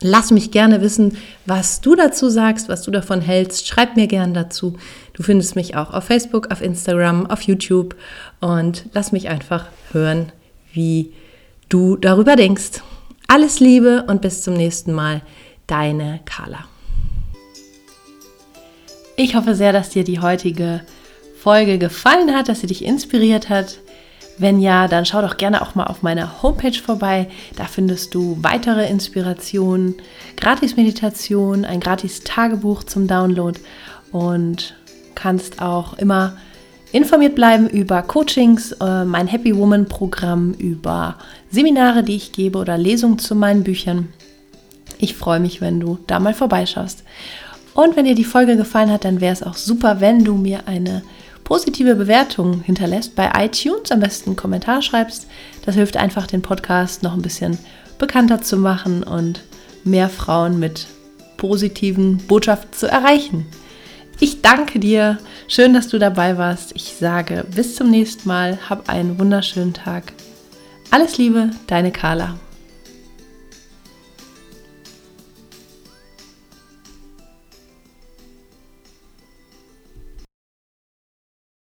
Lass 0.00 0.30
mich 0.30 0.50
gerne 0.50 0.80
wissen, 0.80 1.18
was 1.46 1.80
du 1.80 1.94
dazu 1.94 2.28
sagst, 2.30 2.68
was 2.68 2.82
du 2.82 2.90
davon 2.90 3.20
hältst. 3.20 3.66
Schreib 3.66 3.96
mir 3.96 4.06
gerne 4.06 4.32
dazu. 4.32 4.78
Du 5.12 5.22
findest 5.22 5.56
mich 5.56 5.76
auch 5.76 5.92
auf 5.92 6.04
Facebook, 6.04 6.50
auf 6.50 6.62
Instagram, 6.62 7.26
auf 7.26 7.42
YouTube 7.42 7.96
und 8.40 8.86
lass 8.92 9.12
mich 9.12 9.28
einfach 9.28 9.66
hören, 9.92 10.32
wie 10.72 11.12
du 11.68 11.96
darüber 11.96 12.36
denkst. 12.36 12.82
Alles 13.26 13.60
Liebe 13.60 14.04
und 14.08 14.22
bis 14.22 14.42
zum 14.42 14.54
nächsten 14.54 14.92
Mal. 14.92 15.22
Deine 15.66 16.20
Carla. 16.24 16.64
Ich 19.16 19.34
hoffe 19.34 19.54
sehr, 19.54 19.72
dass 19.72 19.90
dir 19.90 20.02
die 20.02 20.20
heutige 20.20 20.80
Folge 21.36 21.78
gefallen 21.78 22.34
hat, 22.34 22.48
dass 22.48 22.60
sie 22.60 22.66
dich 22.66 22.84
inspiriert 22.84 23.48
hat. 23.48 23.78
Wenn 24.40 24.58
ja, 24.58 24.88
dann 24.88 25.04
schau 25.04 25.20
doch 25.20 25.36
gerne 25.36 25.60
auch 25.60 25.74
mal 25.74 25.84
auf 25.84 26.02
meiner 26.02 26.42
Homepage 26.42 26.72
vorbei. 26.72 27.28
Da 27.56 27.64
findest 27.64 28.14
du 28.14 28.38
weitere 28.40 28.88
Inspirationen, 28.88 29.96
Gratis-Meditation, 30.38 31.66
ein 31.66 31.78
Gratis-Tagebuch 31.78 32.84
zum 32.84 33.06
Download 33.06 33.60
und 34.12 34.74
kannst 35.14 35.60
auch 35.60 35.92
immer 35.98 36.38
informiert 36.90 37.34
bleiben 37.34 37.68
über 37.68 38.00
Coachings, 38.00 38.72
äh, 38.80 39.04
mein 39.04 39.26
Happy 39.26 39.54
Woman 39.54 39.84
Programm, 39.86 40.54
über 40.54 41.16
Seminare, 41.50 42.02
die 42.02 42.16
ich 42.16 42.32
gebe 42.32 42.58
oder 42.58 42.78
Lesungen 42.78 43.18
zu 43.18 43.34
meinen 43.34 43.62
Büchern. 43.62 44.08
Ich 44.98 45.16
freue 45.16 45.40
mich, 45.40 45.60
wenn 45.60 45.80
du 45.80 45.98
da 46.06 46.18
mal 46.18 46.32
vorbeischaust. 46.32 47.04
Und 47.74 47.94
wenn 47.94 48.06
dir 48.06 48.14
die 48.14 48.24
Folge 48.24 48.56
gefallen 48.56 48.90
hat, 48.90 49.04
dann 49.04 49.20
wäre 49.20 49.34
es 49.34 49.42
auch 49.42 49.56
super, 49.56 50.00
wenn 50.00 50.24
du 50.24 50.34
mir 50.34 50.66
eine 50.66 51.02
positive 51.50 51.96
Bewertung 51.96 52.62
hinterlässt 52.62 53.16
bei 53.16 53.28
iTunes, 53.36 53.90
am 53.90 53.98
besten 53.98 54.30
einen 54.30 54.36
Kommentar 54.36 54.82
schreibst. 54.82 55.26
Das 55.66 55.74
hilft 55.74 55.96
einfach, 55.96 56.28
den 56.28 56.42
Podcast 56.42 57.02
noch 57.02 57.12
ein 57.12 57.22
bisschen 57.22 57.58
bekannter 57.98 58.40
zu 58.40 58.56
machen 58.56 59.02
und 59.02 59.42
mehr 59.82 60.08
Frauen 60.08 60.60
mit 60.60 60.86
positiven 61.38 62.18
Botschaften 62.18 62.72
zu 62.72 62.86
erreichen. 62.86 63.46
Ich 64.20 64.42
danke 64.42 64.78
dir. 64.78 65.18
Schön, 65.48 65.74
dass 65.74 65.88
du 65.88 65.98
dabei 65.98 66.38
warst. 66.38 66.70
Ich 66.76 66.94
sage 66.94 67.44
bis 67.52 67.74
zum 67.74 67.90
nächsten 67.90 68.28
Mal. 68.28 68.56
Hab 68.68 68.88
einen 68.88 69.18
wunderschönen 69.18 69.74
Tag. 69.74 70.12
Alles 70.92 71.18
Liebe, 71.18 71.50
deine 71.66 71.90
Carla. 71.90 72.36